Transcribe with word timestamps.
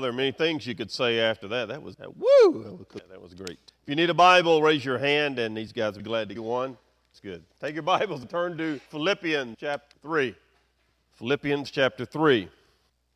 Well, 0.00 0.04
there 0.04 0.12
are 0.12 0.16
many 0.16 0.32
things 0.32 0.66
you 0.66 0.74
could 0.74 0.90
say 0.90 1.20
after 1.20 1.46
that. 1.48 1.68
That 1.68 1.82
was, 1.82 1.96
that, 1.96 2.16
woo, 2.16 2.62
that 2.64 2.72
was, 2.72 2.86
that 3.10 3.20
was 3.20 3.34
great. 3.34 3.58
If 3.82 3.88
you 3.88 3.94
need 3.94 4.08
a 4.08 4.14
Bible, 4.14 4.62
raise 4.62 4.82
your 4.82 4.96
hand, 4.96 5.38
and 5.38 5.54
these 5.54 5.72
guys 5.72 5.92
will 5.92 5.98
be 5.98 6.08
glad 6.08 6.30
to 6.30 6.34
get 6.34 6.42
one. 6.42 6.78
It's 7.10 7.20
good. 7.20 7.44
Take 7.60 7.74
your 7.74 7.82
Bibles 7.82 8.22
and 8.22 8.30
turn 8.30 8.56
to 8.56 8.80
Philippians 8.88 9.58
chapter 9.60 9.94
3. 10.00 10.34
Philippians 11.16 11.70
chapter 11.70 12.06
3. 12.06 12.48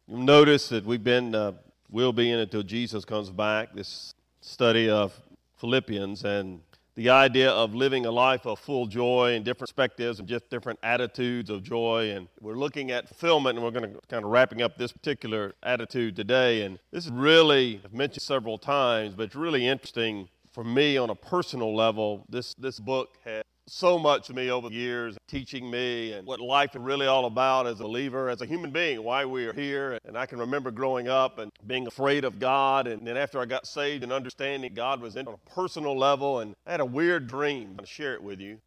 You'll 0.08 0.18
notice 0.18 0.68
that 0.68 0.84
we've 0.84 1.02
been, 1.02 1.34
uh, 1.34 1.52
will 1.88 2.12
be 2.12 2.30
in 2.30 2.38
it 2.38 2.42
until 2.42 2.62
Jesus 2.62 3.06
comes 3.06 3.30
back, 3.30 3.72
this 3.74 4.12
study 4.42 4.90
of 4.90 5.18
Philippians 5.56 6.22
and 6.24 6.60
the 6.96 7.10
idea 7.10 7.50
of 7.50 7.74
living 7.74 8.06
a 8.06 8.10
life 8.10 8.46
of 8.46 8.58
full 8.58 8.86
joy 8.86 9.34
and 9.34 9.44
different 9.44 9.68
perspectives 9.68 10.20
and 10.20 10.28
just 10.28 10.48
different 10.48 10.78
attitudes 10.82 11.50
of 11.50 11.62
joy. 11.62 12.10
And 12.10 12.28
we're 12.40 12.54
looking 12.54 12.90
at 12.90 13.08
fulfillment, 13.08 13.56
and 13.56 13.64
we're 13.64 13.72
going 13.72 13.92
to 13.92 14.00
kind 14.08 14.24
of 14.24 14.30
wrapping 14.30 14.62
up 14.62 14.78
this 14.78 14.92
particular 14.92 15.54
attitude 15.62 16.14
today. 16.14 16.62
And 16.62 16.78
this 16.92 17.04
is 17.04 17.10
really, 17.10 17.80
I've 17.84 17.92
mentioned 17.92 18.22
several 18.22 18.58
times, 18.58 19.14
but 19.14 19.24
it's 19.24 19.34
really 19.34 19.66
interesting 19.66 20.28
for 20.52 20.62
me 20.62 20.96
on 20.96 21.10
a 21.10 21.16
personal 21.16 21.74
level. 21.74 22.24
This, 22.28 22.54
this 22.54 22.78
book 22.78 23.18
has 23.24 23.42
so 23.66 23.98
much 23.98 24.26
to 24.26 24.34
me 24.34 24.50
over 24.50 24.68
the 24.68 24.74
years, 24.74 25.16
teaching 25.26 25.70
me 25.70 26.12
and 26.12 26.26
what 26.26 26.40
life 26.40 26.74
is 26.74 26.82
really 26.82 27.06
all 27.06 27.24
about 27.24 27.66
as 27.66 27.80
a 27.80 27.84
believer, 27.84 28.28
as 28.28 28.40
a 28.40 28.46
human 28.46 28.70
being, 28.70 29.02
why 29.02 29.24
we 29.24 29.46
are 29.46 29.52
here. 29.52 29.98
And 30.04 30.16
I 30.16 30.26
can 30.26 30.38
remember 30.38 30.70
growing 30.70 31.08
up 31.08 31.38
and 31.38 31.50
being 31.66 31.86
afraid 31.86 32.24
of 32.24 32.38
God. 32.38 32.86
And 32.86 33.06
then 33.06 33.16
after 33.16 33.40
I 33.40 33.46
got 33.46 33.66
saved 33.66 34.02
and 34.02 34.12
understanding 34.12 34.74
God 34.74 35.00
was 35.00 35.16
in 35.16 35.26
on 35.26 35.34
a 35.34 35.50
personal 35.50 35.96
level, 35.96 36.40
and 36.40 36.54
I 36.66 36.72
had 36.72 36.80
a 36.80 36.86
weird 36.86 37.26
dream. 37.26 37.76
to 37.78 37.86
share 37.86 38.14
it 38.14 38.22
with 38.22 38.40
you. 38.40 38.58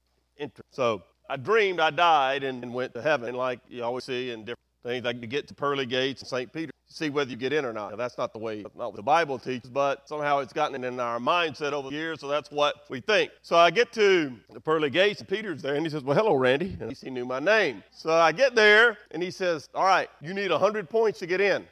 So 0.72 1.04
I 1.30 1.38
dreamed 1.38 1.80
I 1.80 1.90
died 1.90 2.44
and 2.44 2.74
went 2.74 2.94
to 2.94 3.02
heaven, 3.02 3.36
like 3.36 3.60
you 3.70 3.84
always 3.84 4.04
see 4.04 4.32
in 4.32 4.42
different 4.42 4.67
things. 4.88 5.06
Like 5.06 5.28
get 5.30 5.48
to 5.48 5.54
pearly 5.54 5.86
gates 5.86 6.22
and 6.22 6.30
St. 6.30 6.52
Peter 6.52 6.72
see 6.90 7.10
whether 7.10 7.30
you 7.30 7.38
get 7.38 7.54
in 7.54 7.66
or 7.66 7.74
not. 7.74 7.92
Now, 7.92 7.98
that's 7.98 8.18
not 8.18 8.34
the 8.34 8.40
way, 8.40 8.66
not 8.76 8.96
the 8.96 9.02
Bible 9.02 9.38
teaches, 9.38 9.70
but 9.70 10.08
somehow 10.08 10.40
it's 10.40 10.54
gotten 10.54 10.84
in 10.84 11.00
our 11.00 11.20
mindset 11.20 11.74
over 11.74 11.90
the 11.90 11.96
years, 11.96 12.22
so 12.22 12.28
that's 12.28 12.50
what 12.50 12.86
we 12.90 13.02
think. 13.02 13.32
So 13.42 13.58
I 13.58 13.72
get 13.72 13.92
to 13.94 14.34
the 14.52 14.62
pearly 14.62 14.90
gates, 14.90 15.20
and 15.20 15.30
Peter's 15.30 15.62
there, 15.62 15.76
and 15.76 15.86
he 15.86 15.90
says, 15.90 16.04
Well, 16.04 16.18
hello, 16.18 16.36
Randy. 16.36 16.68
And 16.74 16.84
at 16.84 16.90
least 16.90 17.04
he 17.04 17.10
knew 17.10 17.26
my 17.26 17.40
name. 17.40 17.84
So 17.92 18.12
I 18.12 18.32
get 18.32 18.56
there, 18.56 18.98
and 19.12 19.22
he 19.22 19.32
says, 19.32 19.70
All 19.76 19.86
right, 19.86 20.10
you 20.22 20.34
need 20.34 20.52
100 20.52 20.90
points 20.90 21.20
to 21.20 21.28
get 21.28 21.42
in. 21.42 21.66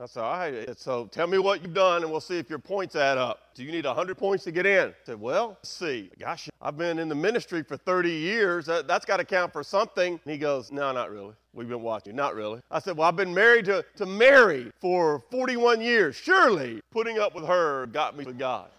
I 0.00 0.06
said, 0.06 0.22
all 0.22 0.38
right, 0.38 0.78
so 0.78 1.06
tell 1.06 1.26
me 1.26 1.38
what 1.38 1.60
you've 1.60 1.74
done 1.74 2.02
and 2.02 2.12
we'll 2.12 2.20
see 2.20 2.38
if 2.38 2.48
your 2.48 2.60
points 2.60 2.94
add 2.94 3.18
up. 3.18 3.52
Do 3.54 3.64
you 3.64 3.72
need 3.72 3.84
100 3.84 4.16
points 4.16 4.44
to 4.44 4.52
get 4.52 4.64
in? 4.64 4.90
I 4.90 4.94
said, 5.04 5.20
well, 5.20 5.58
see. 5.64 6.08
Gosh, 6.20 6.48
I've 6.62 6.78
been 6.78 7.00
in 7.00 7.08
the 7.08 7.16
ministry 7.16 7.64
for 7.64 7.76
30 7.76 8.08
years. 8.08 8.66
That, 8.66 8.88
has 8.88 9.04
got 9.04 9.16
to 9.16 9.24
count 9.24 9.52
for 9.52 9.64
something. 9.64 10.12
And 10.12 10.32
he 10.32 10.38
goes, 10.38 10.70
no, 10.70 10.92
not 10.92 11.10
really. 11.10 11.34
We've 11.52 11.68
been 11.68 11.82
watching. 11.82 12.14
Not 12.14 12.36
really. 12.36 12.60
I 12.70 12.78
said, 12.78 12.96
well, 12.96 13.08
I've 13.08 13.16
been 13.16 13.34
married 13.34 13.64
to, 13.64 13.84
to 13.96 14.06
Mary 14.06 14.70
for 14.80 15.18
41 15.32 15.80
years. 15.80 16.14
Surely 16.14 16.80
putting 16.92 17.18
up 17.18 17.34
with 17.34 17.46
her 17.46 17.86
got 17.86 18.16
me 18.16 18.24
to 18.24 18.32
God. 18.32 18.70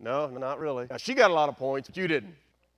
No, 0.00 0.26
not 0.26 0.58
really. 0.58 0.88
Now, 0.90 0.96
she 0.96 1.14
got 1.14 1.30
a 1.30 1.34
lot 1.34 1.48
of 1.48 1.56
points, 1.56 1.88
but 1.88 1.96
you 1.96 2.08
didn't. 2.08 2.34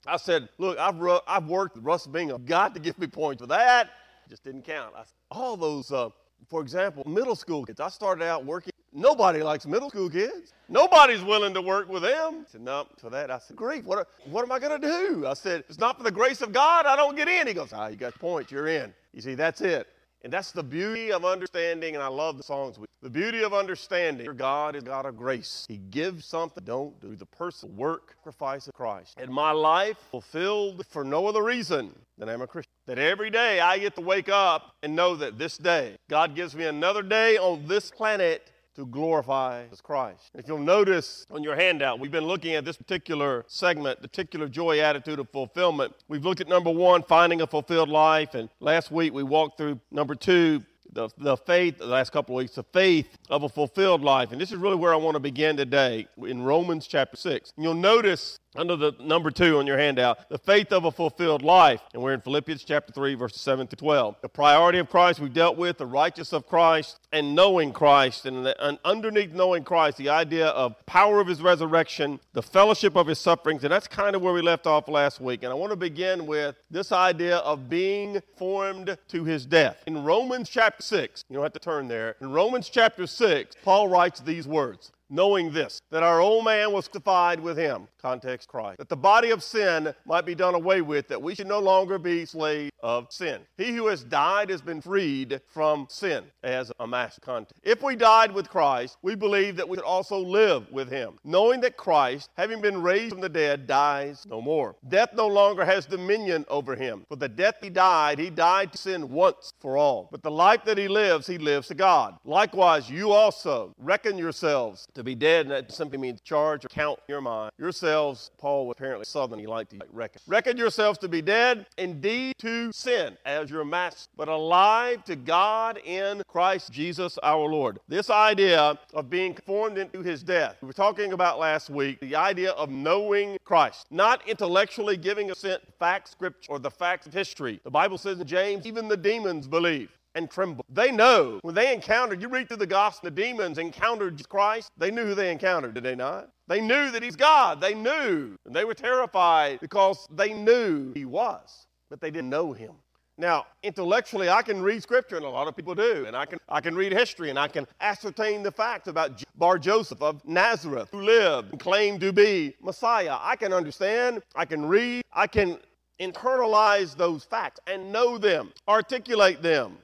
I 0.07 0.19
said, 0.19 0.51
look, 0.59 0.79
I've, 0.79 0.99
ru- 0.99 1.21
I've 1.27 1.47
worked 1.47 1.77
with 1.77 1.85
Russ 1.85 2.07
Bingham. 2.07 2.45
Got 2.45 2.75
to 2.75 2.81
give 2.81 2.99
me 2.99 3.07
points 3.07 3.41
for 3.41 3.47
that. 3.47 3.89
Just 4.29 4.45
didn't 4.45 4.67
count. 4.67 4.93
I, 4.95 5.05
all 5.31 5.57
those 5.57 5.91
uh, 5.91 6.11
for 6.49 6.61
example, 6.61 7.03
middle 7.07 7.37
school 7.37 7.65
kids. 7.65 7.81
I 7.81 7.89
started 7.89 8.25
out 8.25 8.45
working. 8.45 8.73
Nobody 8.93 9.43
likes 9.43 9.67
middle 9.67 9.91
school 9.91 10.09
kids. 10.09 10.53
Nobody's 10.69 11.23
willing 11.23 11.53
to 11.55 11.61
work 11.61 11.89
with 11.89 12.03
them. 12.03 12.45
I 12.47 12.51
said, 12.51 12.63
no, 12.63 12.87
for 12.99 13.11
that. 13.11 13.31
I 13.31 13.39
said, 13.39 13.57
great. 13.57 13.85
What, 13.85 14.09
what 14.25 14.43
am 14.43 14.51
I 14.51 14.59
going 14.59 14.81
to 14.81 14.87
do? 14.87 15.27
I 15.27 15.35
said, 15.35 15.65
it's 15.69 15.79
not 15.79 15.99
for 15.99 16.03
the 16.03 16.11
grace 16.11 16.41
of 16.41 16.53
God. 16.53 16.87
I 16.87 16.97
don't 16.97 17.15
get 17.15 17.29
in. 17.29 17.47
He 17.47 17.53
goes, 17.53 17.73
ah, 17.73 17.89
you 17.89 17.97
got 17.97 18.15
points. 18.19 18.51
You're 18.51 18.69
in. 18.69 18.95
You 19.13 19.21
see, 19.21 19.35
that's 19.35 19.61
it. 19.61 19.87
And 20.23 20.33
that's 20.33 20.51
the 20.51 20.63
beauty 20.63 21.13
of 21.13 21.25
understanding, 21.25 21.95
and 21.95 22.03
I 22.03 22.09
love 22.09 22.37
the 22.37 22.43
songs. 22.43 22.79
The 23.03 23.11
beauty 23.11 23.45
of 23.45 23.55
understanding 23.55 24.27
God 24.35 24.75
is 24.75 24.83
God 24.83 25.07
of 25.07 25.17
grace. 25.17 25.65
He 25.69 25.77
gives 25.77 26.25
something, 26.25 26.65
don't 26.65 26.99
do 27.01 27.15
the 27.15 27.27
personal 27.27 27.75
work, 27.77 28.17
sacrifice 28.19 28.67
of 28.67 28.75
Christ. 28.75 29.15
And 29.19 29.31
my 29.31 29.53
life 29.53 29.99
fulfilled 30.11 30.85
for 30.89 31.05
no 31.05 31.27
other 31.29 31.45
reason 31.45 31.95
than 32.19 32.29
I'm 32.29 32.43
a 32.43 32.47
Christian. 32.47 32.73
That 32.87 32.99
every 32.99 33.31
day 33.31 33.59
I 33.59 33.79
get 33.79 33.97
to 33.97 34.01
wake 34.01 34.29
up 34.29 34.77
and 34.81 34.95
know 34.95 35.17
that 35.17 35.39
this 35.39 35.59
day, 35.59 35.97
God 36.09 36.37
gives 36.37 36.55
me 36.55 36.67
another 36.67 37.03
day 37.03 37.37
on 37.37 37.67
this 37.67 37.91
planet 37.91 38.53
to 38.77 38.87
glorify 38.87 39.65
Christ. 39.83 40.31
If 40.35 40.47
you'll 40.47 40.59
notice 40.59 41.27
on 41.33 41.43
your 41.43 41.57
handout, 41.57 41.99
we've 41.99 42.13
been 42.13 42.27
looking 42.27 42.55
at 42.55 42.65
this 42.65 42.77
particular 42.77 43.45
segment, 43.49 44.03
the 44.03 44.09
particular 44.09 44.49
joy 44.49 44.79
attitude 44.79 45.19
of 45.19 45.29
fulfillment. 45.31 45.95
We've 46.07 46.25
looked 46.25 46.41
at 46.41 46.47
number 46.47 46.71
one, 46.71 47.03
finding 47.03 47.41
a 47.41 47.47
fulfilled 47.49 47.89
life, 47.89 48.35
and 48.35 48.49
last 48.61 48.93
week 48.93 49.13
we 49.13 49.25
walked 49.25 49.59
through 49.59 49.81
number 49.91 50.15
two, 50.15 50.63
the, 50.93 51.09
the 51.19 51.37
faith, 51.37 51.79
the 51.79 51.87
last 51.87 52.13
couple 52.13 52.37
of 52.37 52.39
weeks, 52.39 52.55
the 52.55 52.63
faith 52.63 53.19
of 53.31 53.43
a 53.43 53.49
fulfilled 53.49 54.03
life. 54.03 54.31
And 54.31 54.41
this 54.41 54.53
is 54.53 54.59
really 54.59 54.77
where 54.77 54.93
I 54.93 54.97
want 54.97 55.17
to 55.17 55.21
begin 55.21 55.57
today 55.57 56.07
in 56.19 56.43
Romans 56.43 56.87
chapter 56.87 57.17
6. 57.17 57.53
And 57.57 57.65
you'll 57.65 57.75
notice 57.75 58.39
under 58.57 58.77
the 58.77 58.93
number 59.01 59.31
two 59.31 59.59
on 59.59 59.67
your 59.67 59.79
handout, 59.79 60.29
the 60.29 60.39
faith 60.39 60.73
of 60.73 60.85
a 60.85 60.91
fulfilled 60.91 61.43
life. 61.43 61.81
And 61.93 62.03
we're 62.03 62.15
in 62.15 62.21
Philippians 62.21 62.65
chapter 62.65 62.93
3, 62.93 63.15
verses 63.15 63.41
7 63.41 63.67
to 63.69 63.77
12. 63.77 64.17
The 64.23 64.29
priority 64.29 64.79
of 64.79 64.89
Christ 64.89 65.21
we've 65.21 65.33
dealt 65.33 65.57
with, 65.57 65.79
the 65.79 65.87
righteousness 65.87 66.33
of 66.33 66.47
Christ, 66.47 66.99
and 67.13 67.35
knowing 67.35 67.73
Christ. 67.73 68.27
And, 68.27 68.47
the, 68.47 68.67
and, 68.67 68.79
underneath 68.85 69.33
knowing 69.33 69.65
Christ, 69.65 69.99
the 69.99 70.09
idea 70.09 70.49
of 70.49 70.75
power 70.87 71.21
of 71.21 71.27
his 71.27 71.43
resurrection, 71.43 72.21
the 72.33 72.43
fellowship 72.43 72.97
of 72.97 73.07
his 73.07 73.19
sufferings. 73.19 73.65
And 73.65 73.73
that's 73.73 73.89
kind 73.89 74.17
of 74.17 74.23
where 74.23 74.33
we 74.33 74.43
left 74.43 74.67
off 74.67 74.89
last 74.89 75.21
week. 75.21 75.43
And 75.43 75.53
I 75.53 75.55
want 75.55 75.71
to 75.71 75.77
begin 75.77 76.27
with 76.27 76.57
this 76.71 76.93
idea 76.93 77.39
of 77.39 77.69
being 77.69 78.21
formed 78.37 78.97
to 79.09 79.25
his 79.25 79.47
death. 79.47 79.83
In 79.87 80.03
Romans 80.05 80.49
chapter 80.49 80.83
6, 80.83 81.25
you 81.29 81.35
don't 81.35 81.43
have 81.43 81.53
to 81.53 81.59
turn 81.59 81.89
there. 81.89 82.17
In 82.21 82.31
Romans 82.31 82.69
chapter 82.69 83.07
6, 83.07 83.57
Paul 83.63 83.89
writes 83.89 84.21
these 84.21 84.47
words 84.47 84.93
knowing 85.09 85.53
this, 85.53 85.81
that 85.91 86.03
our 86.03 86.21
old 86.21 86.45
man 86.45 86.73
was 86.73 86.89
crucified 86.89 87.41
with 87.41 87.57
him, 87.57 87.89
context 88.01 88.49
Christ, 88.49 88.79
that 88.79 88.89
the 88.89 88.97
body 88.97 89.31
of 89.31 89.43
sin 89.43 89.95
might 90.05 90.25
be 90.25 90.35
done 90.35 90.55
away 90.55 90.81
with, 90.81 91.09
that 91.09 91.21
we 91.21 91.35
should 91.35 91.47
no 91.47 91.59
longer 91.59 91.99
be 91.99 92.25
slaves 92.25 92.71
of 92.83 93.07
sin. 93.11 93.41
He 93.57 93.73
who 93.73 93.89
has 93.89 94.05
died 94.05 94.51
has 94.51 94.63
been 94.63 94.81
freed 94.81 95.41
from 95.49 95.87
sin 95.91 96.25
as 96.43 96.73
a 96.81 96.87
master 96.87 97.21
context. 97.21 97.61
If 97.63 97.83
we 97.83 97.97
died 97.97 98.33
with 98.33 98.49
Christ, 98.49 98.97
we 99.03 99.15
believe 99.15 99.57
that 99.57 99.69
we 99.69 99.77
could 99.77 99.85
also 99.85 100.19
live 100.19 100.71
with 100.71 100.91
him, 100.91 101.19
knowing 101.25 101.61
that 101.63 101.77
Christ, 101.77 102.31
having 102.37 102.61
been 102.61 102.81
raised 102.81 103.13
from 103.13 103.21
the 103.21 103.29
dead, 103.29 103.67
dies 103.67 104.27
no 104.29 104.41
more. 104.41 104.77
Death 104.89 105.11
no 105.15 105.27
longer 105.27 105.65
has 105.65 105.87
dominion 105.87 106.45
over 106.49 106.75
him. 106.75 107.05
For 107.09 107.17
the 107.17 107.29
death 107.29 107.57
he 107.61 107.71
died, 107.71 108.19
he 108.19 108.31
died 108.31 108.73
to 108.73 108.79
sin 108.79 109.11
once 109.11 109.53
for 109.61 109.77
all. 109.77 110.09
But 110.11 110.23
the 110.23 110.31
life 110.31 110.65
that 110.65 110.79
he 110.79 110.89
lives, 110.89 111.27
he 111.27 111.39
lives 111.39 111.69
to 111.69 111.75
God. 111.75 112.17
Likewise, 112.25 112.89
you 112.89 113.13
also 113.13 113.75
reckon 113.79 114.17
yourselves 114.17 114.87
to 114.97 115.05
be 115.05 115.15
dead, 115.15 115.47
and 115.47 115.51
that 115.51 115.73
simply 115.73 115.99
means 115.99 116.21
charge 116.21 116.65
or 116.65 116.69
count 116.69 116.99
your 117.09 117.21
mind. 117.21 117.53
Yourselves, 117.59 118.31
Paul 118.39 118.67
was 118.67 118.75
apparently 118.77 119.05
southern, 119.05 119.39
he 119.39 119.47
liked 119.47 119.71
to 119.71 119.79
reckon. 119.93 120.21
Reckon 120.27 120.57
yourselves 120.57 120.99
to 120.99 121.09
be 121.09 121.23
dead, 121.23 121.67
indeed 121.79 122.35
to 122.39 122.73
sin 122.73 123.17
as 123.25 123.51
your 123.51 123.65
master, 123.65 124.11
but 124.17 124.29
alive 124.29 125.05
to 125.05 125.17
God 125.17 125.79
in 125.85 126.23
Christ 126.27 126.73
Jesus 126.73 127.19
our 127.23 127.49
Lord. 127.49 127.79
This 127.89 128.11
idea 128.11 128.79
of 128.95 129.09
being 129.09 129.35
conformed 129.35 129.79
into 129.79 130.03
his 130.03 130.23
death, 130.23 130.57
we 130.61 130.67
were 130.67 130.73
talking 130.73 131.13
about 131.13 131.39
last 131.39 131.71
week, 131.71 132.01
the 132.01 132.17
idea 132.17 132.51
of 132.53 132.71
knowing 132.71 133.37
Christ, 133.45 133.87
not 133.91 134.27
intellectually 134.27 134.97
giving 134.97 135.31
assent 135.31 135.65
to 135.67 135.73
facts, 135.79 136.11
scripture, 136.11 136.51
or 136.51 136.59
the 136.59 136.71
facts 136.71 137.07
of 137.07 137.13
history. 137.13 137.61
The 137.65 137.71
Bible 137.71 137.99
says 137.99 138.19
in 138.19 138.27
James, 138.27 138.67
even 138.67 138.89
the 138.89 138.97
demons 138.97 139.47
believe 139.47 139.91
and 140.17 140.31
tremble. 140.31 140.65
They 140.69 140.91
know 140.91 141.39
when 141.43 141.55
they 141.55 141.73
encountered, 141.73 142.21
you 142.21 142.29
read 142.29 142.49
through 142.49 142.57
the 142.57 142.67
gospel, 142.67 143.11
the 143.11 143.23
demons 143.23 143.59
encountered 143.59 144.29
Christ. 144.29 144.71
They 144.77 144.91
knew 144.91 145.05
who 145.05 145.15
they 145.15 145.31
encountered, 145.31 145.75
did 145.75 145.85
they 145.85 145.95
not? 145.95 146.31
They 146.49 146.61
knew 146.61 146.91
that 146.91 147.03
he's 147.03 147.17
God. 147.17 147.61
They 147.61 147.75
knew. 147.75 148.37
And 148.47 148.55
they 148.55 148.65
were 148.65 148.75
terrified 148.75 149.61
because 149.61 150.07
they 150.11 150.33
knew 150.33 150.93
he 150.95 151.05
was, 151.05 151.67
but 151.91 152.01
they 152.01 152.11
didn't 152.11 152.31
know 152.31 152.53
him. 152.53 152.73
Now, 153.19 153.47
intellectually, 153.63 154.29
I 154.29 154.43
can 154.43 154.61
read 154.61 154.83
scripture, 154.83 155.17
and 155.17 155.25
a 155.25 155.29
lot 155.29 155.49
of 155.49 155.57
people 155.57 155.75
do, 155.75 156.05
and 156.07 156.15
I 156.15 156.27
can, 156.27 156.39
I 156.51 156.61
can 156.61 156.75
read 156.75 156.93
history, 156.93 157.31
and 157.31 157.39
I 157.39 157.49
can 157.49 157.67
ascertain 157.81 158.43
the 158.43 158.51
facts 158.51 158.89
about 158.89 159.23
Bar 159.37 159.59
Joseph 159.59 160.03
of 160.03 160.23
Nazareth, 160.27 160.91
who 160.93 161.01
lived 161.01 161.51
and 161.53 161.59
claimed 161.59 162.01
to 162.03 162.13
be 162.13 162.55
Messiah. 162.61 163.17
I 163.19 163.37
can 163.37 163.55
understand, 163.55 164.23
I 164.35 164.45
can 164.45 164.67
read, 164.67 165.03
I 165.15 165.27
can 165.27 165.59
internalize 165.99 166.95
those 166.95 167.25
facts 167.25 167.59
and 167.67 167.91
know 167.91 168.19
them, 168.19 168.53
articulate 168.69 169.41
them. 169.41 169.79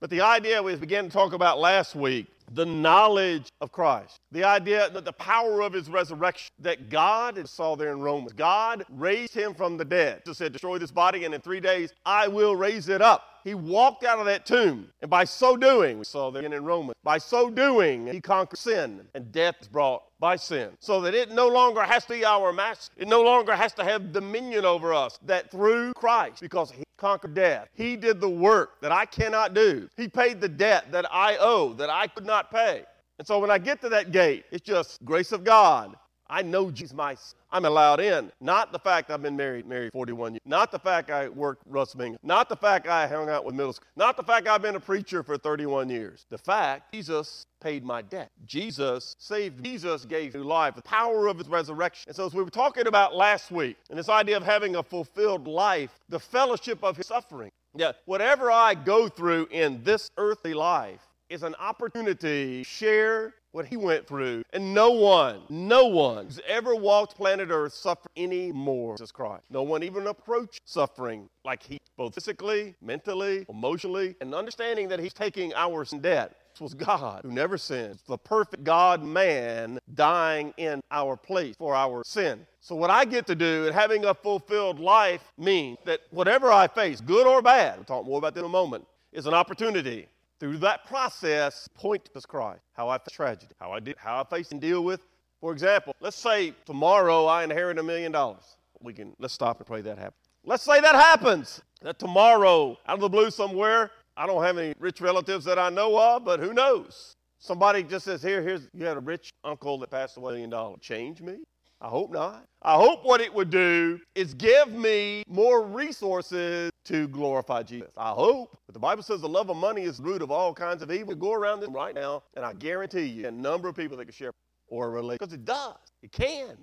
But 0.00 0.10
the 0.10 0.20
idea 0.20 0.62
we 0.62 0.74
began 0.76 1.04
to 1.04 1.10
talk 1.10 1.32
about 1.32 1.58
last 1.58 1.94
week 1.94 2.26
the 2.52 2.66
knowledge 2.66 3.48
of 3.60 3.72
Christ, 3.72 4.20
the 4.30 4.44
idea 4.44 4.88
that 4.90 5.04
the 5.04 5.12
power 5.12 5.62
of 5.62 5.72
his 5.72 5.88
resurrection, 5.88 6.52
that 6.60 6.88
God 6.88 7.48
saw 7.48 7.74
there 7.74 7.92
in 7.92 8.00
Romans, 8.00 8.32
God 8.32 8.84
raised 8.90 9.34
him 9.34 9.54
from 9.54 9.76
the 9.76 9.84
dead. 9.84 10.22
Just 10.24 10.38
said, 10.38 10.52
destroy 10.52 10.78
this 10.78 10.92
body, 10.92 11.24
and 11.24 11.34
in 11.34 11.40
three 11.40 11.60
days 11.60 11.92
I 12.04 12.28
will 12.28 12.54
raise 12.54 12.88
it 12.88 13.02
up. 13.02 13.24
He 13.42 13.54
walked 13.54 14.04
out 14.04 14.18
of 14.18 14.26
that 14.26 14.44
tomb, 14.44 14.88
and 15.02 15.10
by 15.10 15.24
so 15.24 15.56
doing, 15.56 15.98
we 15.98 16.04
saw 16.04 16.30
there 16.30 16.42
in 16.42 16.64
Romans, 16.64 16.94
by 17.04 17.18
so 17.18 17.50
doing, 17.50 18.06
he 18.06 18.20
conquered 18.20 18.58
sin, 18.58 19.06
and 19.14 19.30
death 19.30 19.56
is 19.60 19.68
brought 19.68 20.02
by 20.18 20.36
sin. 20.36 20.70
So 20.80 21.00
that 21.02 21.14
it 21.14 21.30
no 21.30 21.48
longer 21.48 21.82
has 21.82 22.04
to 22.06 22.14
be 22.14 22.24
our 22.24 22.52
master. 22.52 22.92
It 22.96 23.06
no 23.06 23.22
longer 23.22 23.54
has 23.54 23.72
to 23.74 23.84
have 23.84 24.12
dominion 24.12 24.64
over 24.64 24.92
us. 24.92 25.18
That 25.26 25.50
through 25.50 25.92
Christ, 25.94 26.40
because 26.40 26.70
he 26.70 26.82
conquered 26.96 27.34
death, 27.34 27.68
he 27.74 27.96
did 27.96 28.20
the 28.20 28.28
work 28.28 28.80
that 28.80 28.92
I 28.92 29.04
cannot 29.04 29.54
do. 29.54 29.88
He 29.96 30.08
paid 30.08 30.40
the 30.40 30.48
debt 30.48 30.90
that 30.92 31.06
I 31.12 31.36
owe, 31.38 31.72
that 31.74 31.90
I 31.90 32.06
could 32.06 32.26
not 32.26 32.50
pay. 32.50 32.84
And 33.18 33.26
so 33.26 33.38
when 33.38 33.50
I 33.50 33.58
get 33.58 33.80
to 33.82 33.88
that 33.90 34.12
gate, 34.12 34.44
it's 34.50 34.64
just 34.64 35.04
grace 35.04 35.32
of 35.32 35.44
God. 35.44 35.96
I 36.28 36.42
know 36.42 36.70
Jesus 36.70 36.94
my 36.94 37.16
I'm 37.50 37.64
allowed 37.64 38.00
in. 38.00 38.30
Not 38.40 38.72
the 38.72 38.78
fact 38.78 39.10
I've 39.10 39.22
been 39.22 39.36
married 39.36 39.66
married 39.66 39.92
41 39.92 40.34
years. 40.34 40.40
Not 40.44 40.72
the 40.72 40.78
fact 40.78 41.10
I 41.10 41.28
worked 41.28 41.62
Russ 41.66 41.94
Mingus. 41.94 42.18
Not 42.22 42.48
the 42.48 42.56
fact 42.56 42.86
I 42.88 43.06
hung 43.06 43.28
out 43.28 43.44
with 43.44 43.54
middle 43.54 43.72
school. 43.72 43.86
Not 43.96 44.16
the 44.16 44.22
fact 44.22 44.46
I've 44.48 44.62
been 44.62 44.76
a 44.76 44.80
preacher 44.80 45.22
for 45.22 45.38
31 45.38 45.88
years. 45.88 46.26
The 46.28 46.38
fact 46.38 46.92
Jesus 46.92 47.46
paid 47.60 47.84
my 47.84 48.02
debt. 48.02 48.30
Jesus 48.44 49.14
saved. 49.18 49.64
Jesus 49.64 50.04
gave 50.04 50.34
new 50.34 50.42
life. 50.42 50.74
The 50.74 50.82
power 50.82 51.28
of 51.28 51.38
his 51.38 51.48
resurrection. 51.48 52.04
And 52.08 52.16
so 52.16 52.26
as 52.26 52.34
we 52.34 52.42
were 52.42 52.50
talking 52.50 52.86
about 52.86 53.14
last 53.14 53.50
week, 53.50 53.76
and 53.88 53.98
this 53.98 54.08
idea 54.08 54.36
of 54.36 54.42
having 54.42 54.76
a 54.76 54.82
fulfilled 54.82 55.46
life, 55.46 55.98
the 56.08 56.20
fellowship 56.20 56.82
of 56.82 56.96
his 56.96 57.06
suffering. 57.06 57.50
Yeah, 57.74 57.92
whatever 58.06 58.50
I 58.50 58.74
go 58.74 59.08
through 59.08 59.48
in 59.50 59.82
this 59.84 60.10
earthly 60.16 60.54
life 60.54 61.00
is 61.28 61.42
an 61.42 61.54
opportunity 61.56 62.62
to 62.62 62.64
share 62.64 63.34
what 63.56 63.66
he 63.66 63.76
went 63.76 64.06
through. 64.06 64.44
And 64.52 64.74
no 64.74 64.90
one, 64.90 65.40
no 65.48 65.86
one 65.86 66.26
who's 66.26 66.40
ever 66.46 66.76
walked 66.76 67.16
planet 67.16 67.48
Earth 67.50 67.72
suffered 67.72 68.10
any 68.14 68.52
more 68.52 68.96
Jesus 68.96 69.10
Christ. 69.10 69.44
No 69.50 69.62
one 69.62 69.82
even 69.82 70.06
approached 70.06 70.60
suffering 70.66 71.28
like 71.44 71.62
he, 71.62 71.78
both 71.96 72.14
physically, 72.14 72.74
mentally, 72.82 73.46
emotionally, 73.48 74.14
and 74.20 74.34
understanding 74.34 74.88
that 74.88 75.00
he's 75.00 75.14
taking 75.14 75.54
our 75.54 75.84
debt. 75.84 76.36
This 76.52 76.60
was 76.60 76.74
God 76.74 77.20
who 77.22 77.32
never 77.32 77.56
sinned, 77.56 77.98
the 78.06 78.18
perfect 78.18 78.62
God 78.62 79.02
man 79.02 79.78
dying 79.94 80.52
in 80.58 80.82
our 80.90 81.16
place 81.16 81.54
for 81.56 81.74
our 81.74 82.02
sin. 82.04 82.46
So, 82.60 82.74
what 82.74 82.90
I 82.90 83.04
get 83.04 83.26
to 83.26 83.34
do 83.34 83.66
and 83.66 83.74
having 83.74 84.04
a 84.04 84.14
fulfilled 84.14 84.80
life 84.80 85.22
means 85.38 85.78
that 85.84 86.00
whatever 86.10 86.50
I 86.50 86.66
face, 86.66 87.00
good 87.00 87.26
or 87.26 87.40
bad, 87.40 87.76
we'll 87.76 87.84
talk 87.84 88.06
more 88.06 88.18
about 88.18 88.34
that 88.34 88.40
in 88.40 88.46
a 88.46 88.50
moment, 88.50 88.86
is 89.12 89.26
an 89.26 89.34
opportunity 89.34 90.08
through 90.38 90.58
that 90.58 90.86
process, 90.86 91.68
point 91.74 92.04
to 92.04 92.20
Christ, 92.20 92.60
how 92.72 92.88
I 92.88 92.98
face 92.98 93.12
tragedy, 93.12 93.54
how 93.58 93.72
I 93.72 93.80
did, 93.80 93.96
how 93.98 94.20
I 94.20 94.24
face 94.24 94.52
and 94.52 94.60
deal 94.60 94.84
with. 94.84 95.00
For 95.40 95.52
example, 95.52 95.94
let's 96.00 96.16
say 96.16 96.54
tomorrow 96.64 97.26
I 97.26 97.44
inherit 97.44 97.78
a 97.78 97.82
million 97.82 98.12
dollars. 98.12 98.56
We 98.80 98.92
can 98.92 99.14
let's 99.18 99.34
stop 99.34 99.58
and 99.58 99.66
pray 99.66 99.80
that 99.82 99.98
happens. 99.98 100.28
Let's 100.44 100.62
say 100.62 100.80
that 100.80 100.94
happens. 100.94 101.60
That 101.82 101.98
tomorrow, 101.98 102.78
out 102.86 102.94
of 102.94 103.00
the 103.00 103.08
blue 103.08 103.30
somewhere, 103.30 103.90
I 104.16 104.26
don't 104.26 104.42
have 104.42 104.58
any 104.58 104.74
rich 104.78 105.00
relatives 105.00 105.44
that 105.44 105.58
I 105.58 105.68
know 105.68 105.98
of, 105.98 106.24
but 106.24 106.40
who 106.40 106.54
knows? 106.54 107.16
Somebody 107.38 107.82
just 107.82 108.04
says, 108.04 108.22
Here, 108.22 108.42
here's 108.42 108.68
you 108.72 108.84
had 108.86 108.96
a 108.96 109.00
rich 109.00 109.30
uncle 109.44 109.78
that 109.78 109.90
passed 109.90 110.16
away 110.16 110.30
a 110.30 110.34
million 110.34 110.50
dollars. 110.50 110.78
Change 110.80 111.20
me? 111.20 111.38
I 111.80 111.88
hope 111.88 112.10
not. 112.10 112.46
I 112.62 112.74
hope 112.74 113.04
what 113.04 113.20
it 113.20 113.32
would 113.32 113.50
do 113.50 114.00
is 114.14 114.32
give 114.32 114.72
me 114.72 115.22
more 115.28 115.66
resources 115.66 116.70
to 116.84 117.06
glorify 117.08 117.62
Jesus. 117.62 117.90
I 117.96 118.10
hope. 118.10 118.56
But 118.66 118.72
the 118.72 118.80
Bible 118.80 119.02
says 119.02 119.20
the 119.20 119.28
love 119.28 119.50
of 119.50 119.56
money 119.56 119.82
is 119.82 119.98
the 119.98 120.04
root 120.04 120.22
of 120.22 120.30
all 120.30 120.54
kinds 120.54 120.82
of 120.82 120.90
evil. 120.90 121.14
Go 121.14 121.32
around 121.32 121.60
this 121.60 121.68
right 121.68 121.94
now, 121.94 122.22
and 122.34 122.44
I 122.44 122.54
guarantee 122.54 123.04
you 123.04 123.28
a 123.28 123.30
number 123.30 123.68
of 123.68 123.76
people 123.76 123.96
that 123.98 124.06
can 124.06 124.14
share 124.14 124.32
or 124.68 124.90
relate. 124.90 125.20
Because 125.20 125.34
it 125.34 125.44
does. 125.44 125.76
It 126.02 126.12
can. 126.12 126.56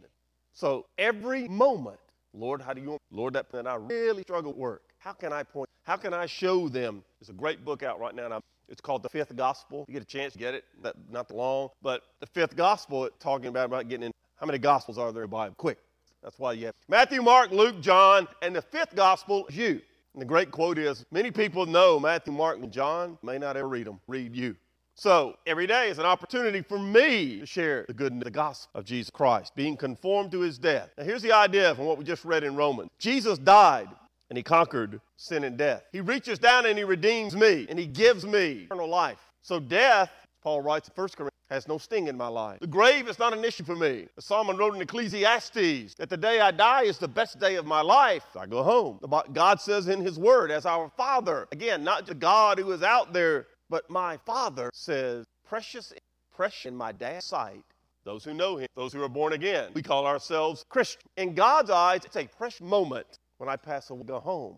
So 0.53 0.87
every 0.97 1.47
moment, 1.47 1.99
Lord, 2.33 2.61
how 2.61 2.73
do 2.73 2.81
you 2.81 2.89
want? 2.91 3.01
Lord, 3.11 3.33
that, 3.33 3.51
that 3.51 3.67
I 3.67 3.75
really 3.75 4.23
struggle 4.23 4.51
with 4.51 4.59
work. 4.59 4.81
How 4.97 5.13
can 5.13 5.31
I 5.31 5.43
point? 5.43 5.69
How 5.83 5.95
can 5.95 6.13
I 6.13 6.25
show 6.25 6.69
them? 6.69 7.03
There's 7.19 7.29
a 7.29 7.33
great 7.33 7.63
book 7.63 7.83
out 7.83 7.99
right 7.99 8.15
now, 8.15 8.25
and 8.25 8.33
I'm 8.33 8.41
it's 8.69 8.81
called 8.81 9.03
The 9.03 9.09
Fifth 9.09 9.35
Gospel. 9.35 9.85
You 9.87 9.93
get 9.93 10.01
a 10.01 10.05
chance 10.05 10.33
to 10.33 10.39
get 10.39 10.53
it, 10.53 10.63
not 11.11 11.27
the 11.27 11.35
long. 11.35 11.69
But 11.81 12.03
the 12.21 12.25
Fifth 12.25 12.55
Gospel, 12.55 13.09
talking 13.19 13.47
about, 13.47 13.65
about 13.65 13.87
getting 13.87 14.07
in 14.07 14.11
how 14.43 14.47
many 14.47 14.59
gospels 14.59 14.97
are 14.97 15.13
there 15.13 15.23
in 15.23 15.29
the 15.29 15.31
Bible? 15.31 15.55
Quick. 15.55 15.77
That's 16.21 16.37
why 16.37 16.51
you 16.51 16.65
have 16.65 16.75
Matthew, 16.89 17.21
Mark, 17.21 17.51
Luke, 17.51 17.79
John, 17.79 18.27
and 18.41 18.53
the 18.53 18.61
fifth 18.61 18.93
gospel 18.93 19.47
is 19.47 19.55
you. 19.55 19.79
And 20.13 20.21
the 20.21 20.25
great 20.25 20.51
quote 20.51 20.77
is 20.77 21.05
many 21.11 21.31
people 21.31 21.65
know 21.65 21.97
Matthew, 21.97 22.33
Mark, 22.33 22.57
and 22.57 22.69
John, 22.69 23.17
may 23.23 23.37
not 23.37 23.55
ever 23.55 23.69
read 23.69 23.87
them, 23.87 24.01
read 24.05 24.35
you. 24.35 24.57
So 24.95 25.37
every 25.47 25.65
day 25.65 25.87
is 25.87 25.97
an 25.97 26.03
opportunity 26.03 26.61
for 26.61 26.77
me 26.77 27.39
to 27.39 27.45
share 27.45 27.85
the 27.87 27.93
good 27.93 28.19
the 28.19 28.29
gospel 28.29 28.81
of 28.81 28.83
Jesus 28.83 29.09
Christ, 29.09 29.55
being 29.55 29.77
conformed 29.77 30.33
to 30.33 30.41
his 30.41 30.57
death. 30.57 30.89
Now 30.97 31.05
here's 31.05 31.21
the 31.21 31.31
idea 31.31 31.73
from 31.73 31.85
what 31.85 31.97
we 31.97 32.03
just 32.03 32.25
read 32.25 32.43
in 32.43 32.57
Romans. 32.57 32.89
Jesus 32.99 33.37
died 33.37 33.87
and 34.29 34.35
he 34.35 34.43
conquered 34.43 34.99
sin 35.15 35.45
and 35.45 35.57
death. 35.57 35.83
He 35.93 36.01
reaches 36.01 36.37
down 36.37 36.65
and 36.65 36.77
he 36.77 36.83
redeems 36.83 37.33
me 37.33 37.65
and 37.69 37.79
he 37.79 37.87
gives 37.87 38.25
me 38.25 38.63
eternal 38.65 38.89
life. 38.89 39.19
So 39.41 39.61
death, 39.61 40.11
Paul 40.41 40.59
writes 40.59 40.89
in 40.89 41.01
1 41.01 41.07
Corinthians, 41.15 41.32
has 41.53 41.67
no 41.67 41.77
sting 41.77 42.07
in 42.07 42.17
my 42.17 42.27
life. 42.27 42.59
The 42.59 42.67
grave 42.67 43.07
is 43.07 43.19
not 43.19 43.31
an 43.31 43.45
issue 43.45 43.63
for 43.63 43.75
me. 43.75 44.07
The 44.15 44.21
Solomon 44.21 44.57
wrote 44.57 44.73
in 44.75 44.81
Ecclesiastes 44.81 45.93
that 45.95 46.09
the 46.09 46.17
day 46.17 46.39
I 46.39 46.49
die 46.49 46.83
is 46.83 46.97
the 46.97 47.07
best 47.07 47.39
day 47.39 47.55
of 47.55 47.65
my 47.65 47.81
life. 47.81 48.25
I 48.35 48.47
go 48.47 48.63
home. 48.63 48.99
God 49.33 49.61
says 49.61 49.87
in 49.87 50.01
His 50.01 50.17
Word, 50.17 50.49
as 50.49 50.65
our 50.65 50.89
Father, 50.97 51.47
again, 51.51 51.83
not 51.83 52.07
just 52.07 52.19
God 52.19 52.57
who 52.57 52.71
is 52.71 52.81
out 52.81 53.13
there, 53.13 53.47
but 53.69 53.87
my 53.87 54.17
Father 54.25 54.71
says, 54.73 55.25
precious, 55.47 55.93
precious 56.35 56.65
in 56.65 56.75
my 56.75 56.91
dad's 56.91 57.25
sight. 57.25 57.63
Those 58.03 58.23
who 58.23 58.33
know 58.33 58.57
Him, 58.57 58.67
those 58.75 58.91
who 58.91 59.03
are 59.03 59.09
born 59.09 59.33
again, 59.33 59.69
we 59.75 59.83
call 59.83 60.07
ourselves 60.07 60.65
Christian. 60.69 61.03
In 61.17 61.35
God's 61.35 61.69
eyes, 61.69 62.01
it's 62.03 62.17
a 62.17 62.25
precious 62.25 62.61
moment 62.61 63.19
when 63.37 63.47
I 63.47 63.57
pass 63.57 63.91
away, 63.91 64.03
go 64.07 64.19
home. 64.19 64.55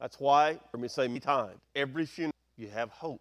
That's 0.00 0.18
why, 0.18 0.58
let 0.72 0.80
me 0.80 0.88
say 0.88 1.08
me 1.08 1.20
time, 1.20 1.60
every 1.76 2.06
funeral 2.06 2.32
you 2.56 2.68
have 2.68 2.90
hope 2.90 3.20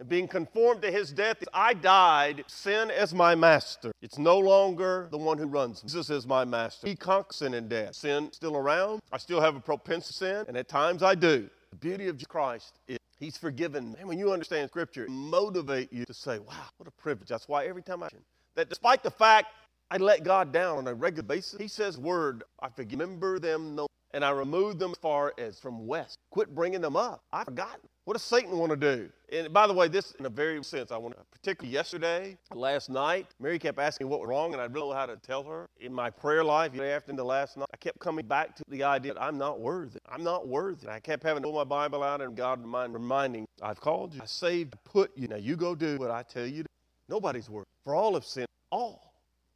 and 0.00 0.08
being 0.08 0.28
conformed 0.28 0.82
to 0.82 0.90
his 0.90 1.12
death, 1.12 1.42
I 1.52 1.74
died, 1.74 2.44
sin 2.46 2.90
as 2.90 3.12
my 3.12 3.34
master. 3.34 3.92
It's 4.00 4.18
no 4.18 4.38
longer 4.38 5.08
the 5.10 5.18
one 5.18 5.38
who 5.38 5.46
runs. 5.46 5.82
Jesus 5.82 6.10
is 6.10 6.26
my 6.26 6.44
master. 6.44 6.86
He 6.86 6.94
conquered 6.94 7.34
sin 7.34 7.54
and 7.54 7.68
death. 7.68 7.94
Sin 7.94 8.30
still 8.32 8.56
around. 8.56 9.00
I 9.12 9.18
still 9.18 9.40
have 9.40 9.56
a 9.56 9.60
propensity 9.60 10.08
to 10.08 10.12
sin, 10.12 10.44
and 10.48 10.56
at 10.56 10.68
times 10.68 11.02
I 11.02 11.14
do. 11.14 11.50
The 11.70 11.76
beauty 11.76 12.08
of 12.08 12.22
Christ 12.28 12.78
is 12.86 12.98
He's 13.18 13.36
forgiven. 13.36 13.96
And 13.98 14.08
when 14.08 14.16
you 14.18 14.32
understand 14.32 14.70
Scripture, 14.70 15.06
motivate 15.08 15.92
you 15.92 16.04
to 16.04 16.14
say, 16.14 16.38
wow, 16.38 16.54
what 16.76 16.86
a 16.86 16.92
privilege. 16.92 17.28
That's 17.28 17.48
why 17.48 17.66
every 17.66 17.82
time 17.82 18.02
I 18.04 18.08
that 18.54 18.68
despite 18.68 19.02
the 19.02 19.10
fact 19.10 19.48
I 19.90 19.96
let 19.96 20.22
God 20.22 20.52
down 20.52 20.78
on 20.78 20.86
a 20.86 20.94
regular 20.94 21.24
basis, 21.24 21.58
He 21.60 21.68
says, 21.68 21.98
word, 21.98 22.44
I 22.60 22.68
forgive. 22.68 23.00
Remember 23.00 23.38
them 23.40 23.74
no 23.74 23.88
and 24.12 24.24
I 24.24 24.30
remove 24.30 24.78
them 24.78 24.92
as 24.92 24.98
far 24.98 25.34
as 25.38 25.58
from 25.58 25.86
west. 25.86 26.18
Quit 26.30 26.54
bringing 26.54 26.80
them 26.80 26.96
up. 26.96 27.22
I've 27.32 27.44
forgotten. 27.44 27.88
What 28.08 28.14
does 28.14 28.22
Satan 28.22 28.56
want 28.56 28.70
to 28.70 28.76
do? 28.76 29.10
And 29.30 29.52
by 29.52 29.66
the 29.66 29.74
way, 29.74 29.86
this 29.86 30.12
in 30.12 30.24
a 30.24 30.30
very 30.30 30.64
sense, 30.64 30.90
I 30.90 30.96
want 30.96 31.14
to, 31.14 31.22
particularly 31.30 31.74
yesterday, 31.74 32.38
last 32.54 32.88
night, 32.88 33.26
Mary 33.38 33.58
kept 33.58 33.78
asking 33.78 34.06
me 34.06 34.10
what 34.10 34.20
was 34.20 34.30
wrong, 34.30 34.54
and 34.54 34.62
I 34.62 34.64
didn't 34.64 34.76
know 34.76 34.94
how 34.94 35.04
to 35.04 35.16
tell 35.16 35.42
her. 35.42 35.68
In 35.78 35.92
my 35.92 36.08
prayer 36.08 36.42
life, 36.42 36.72
after 36.80 37.12
the 37.12 37.22
last 37.22 37.58
night, 37.58 37.66
I 37.70 37.76
kept 37.76 37.98
coming 37.98 38.24
back 38.24 38.56
to 38.56 38.62
the 38.70 38.82
idea 38.82 39.12
that 39.12 39.22
I'm 39.22 39.36
not 39.36 39.60
worthy. 39.60 39.98
I'm 40.10 40.24
not 40.24 40.48
worthy. 40.48 40.88
I 40.88 41.00
kept 41.00 41.22
having 41.22 41.42
to 41.42 41.50
pull 41.50 41.58
my 41.58 41.64
Bible 41.64 42.02
out, 42.02 42.22
and 42.22 42.34
God 42.34 42.64
reminding, 42.64 43.44
I've 43.60 43.78
called 43.78 44.14
you, 44.14 44.22
I 44.22 44.24
saved, 44.24 44.76
put 44.84 45.10
you. 45.14 45.28
Now 45.28 45.36
you 45.36 45.54
go 45.54 45.74
do 45.74 45.98
what 45.98 46.10
I 46.10 46.22
tell 46.22 46.46
you. 46.46 46.64
Nobody's 47.10 47.50
worthy. 47.50 47.66
For 47.84 47.94
all 47.94 48.16
of 48.16 48.24
sin, 48.24 48.46
all. 48.70 49.07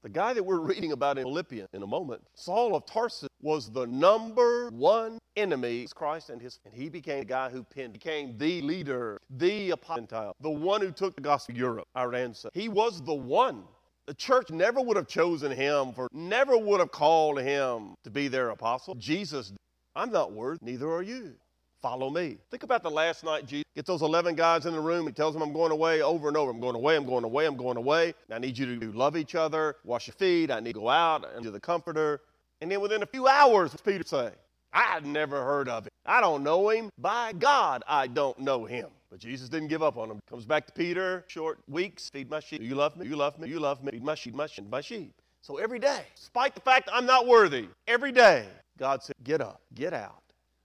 The 0.03 0.09
guy 0.09 0.33
that 0.33 0.43
we're 0.43 0.59
reading 0.59 0.91
about 0.91 1.17
in 1.17 1.25
Philippians 1.25 1.69
in 1.73 1.83
a 1.85 1.87
moment, 1.87 2.23
Saul 2.35 2.75
of 2.75 2.85
Tarsus, 2.87 3.29
was 3.41 3.71
the 3.71 3.87
number 3.87 4.69
one 4.71 5.19
enemy 5.37 5.85
of 5.85 5.95
Christ 5.95 6.29
and 6.29 6.43
his, 6.43 6.59
and 6.65 6.75
he 6.75 6.89
became 6.89 7.21
the 7.21 7.25
guy 7.25 7.51
who 7.51 7.65
became 7.93 8.37
the 8.37 8.63
leader, 8.63 9.21
the 9.31 9.71
apostle, 9.71 10.35
the 10.41 10.51
one 10.51 10.81
who 10.81 10.91
took 10.91 11.15
the 11.15 11.21
gospel 11.21 11.55
to 11.55 11.59
Europe, 11.61 11.87
our 11.95 12.13
ancestor. 12.15 12.51
He 12.53 12.69
was 12.69 13.01
the 13.03 13.15
one. 13.15 13.63
The 14.07 14.15
church 14.15 14.51
never 14.51 14.81
would 14.81 14.97
have 14.97 15.07
chosen 15.07 15.53
him 15.53 15.93
for, 15.93 16.09
never 16.13 16.59
would 16.59 16.81
have 16.81 16.91
called 16.91 17.41
him 17.41 17.95
to 18.03 18.11
be 18.11 18.27
their 18.27 18.51
apostle. 18.51 18.97
Jesus, 18.97 19.53
I'm 19.95 20.11
not 20.11 20.33
worthy, 20.33 20.59
neither 20.63 20.91
are 20.91 21.03
you. 21.03 21.35
Follow 21.83 22.11
me. 22.11 22.39
Think 22.49 22.63
about 22.63 22.85
the 22.85 22.91
last 22.91 23.25
night 23.25 23.45
Jesus 23.45 23.65
gets 23.75 23.89
those 23.89 24.03
11 24.03 24.37
guys 24.37 24.67
in 24.67 24.73
the 24.73 24.81
room. 24.81 25.05
He 25.05 25.13
tells 25.13 25.35
them, 25.35 25.43
I'm 25.43 25.53
going 25.53 25.73
away 25.73 26.01
over 26.01 26.29
and 26.29 26.37
over. 26.37 26.53
I'm 26.53 26.61
going 26.61 26.77
away, 26.77 26.95
I'm 26.95 27.05
going 27.05 27.25
away, 27.25 27.45
I'm 27.45 27.57
going 27.57 27.77
away. 27.77 28.15
I 28.31 28.39
need 28.39 28.57
you 28.57 28.79
to 28.79 28.93
love 28.93 29.17
each 29.17 29.35
other, 29.35 29.75
wash 29.83 30.07
your 30.07 30.15
feet. 30.15 30.53
I 30.53 30.61
need 30.61 30.75
to 30.75 30.81
go 30.81 30.89
out 30.89 31.29
and 31.35 31.43
do 31.43 31.51
the 31.51 31.59
comforter. 31.59 32.21
And 32.61 32.71
then 32.71 32.81
within 32.81 33.03
a 33.03 33.07
few 33.07 33.27
hours, 33.27 33.75
Peter 33.85 34.05
say, 34.07 34.31
I 34.73 34.83
had 34.83 35.05
never 35.05 35.45
heard 35.45 35.69
of 35.69 35.85
him. 35.85 35.91
I 36.07 36.21
don't 36.21 36.45
know 36.45 36.69
him. 36.69 36.89
By 36.99 37.33
God, 37.33 37.83
I 37.89 38.07
don't 38.07 38.39
know 38.39 38.65
him. 38.65 38.89
But 39.11 39.19
Jesus 39.19 39.49
didn't 39.49 39.69
give 39.69 39.83
up 39.83 39.99
on 39.99 40.09
him. 40.09 40.21
Comes 40.31 40.47
back 40.47 40.67
to 40.69 40.73
Peter, 40.73 41.25
short 41.27 41.59
weeks, 41.69 42.09
feed 42.11 42.31
my 42.31 42.39
sheep. 42.39 42.63
You 42.63 42.77
love 42.77 42.97
me, 42.97 43.09
you 43.09 43.17
love 43.17 43.41
me, 43.41 43.49
you 43.49 43.59
love 43.59 43.83
me, 43.83 43.91
feed 43.91 44.05
my 44.05 44.15
sheep, 44.15 44.35
my 44.35 44.47
sheep, 44.47 44.71
my 44.71 44.81
sheep. 44.81 45.13
So 45.41 45.57
every 45.57 45.81
day, 45.81 46.05
despite 46.15 46.55
the 46.55 46.61
fact 46.61 46.89
I'm 46.93 47.07
not 47.07 47.27
worthy, 47.27 47.67
every 47.89 48.13
day, 48.13 48.47
God 48.79 49.03
said, 49.03 49.17
Get 49.25 49.41
up, 49.41 49.61
get 49.75 49.93
out. 49.93 50.23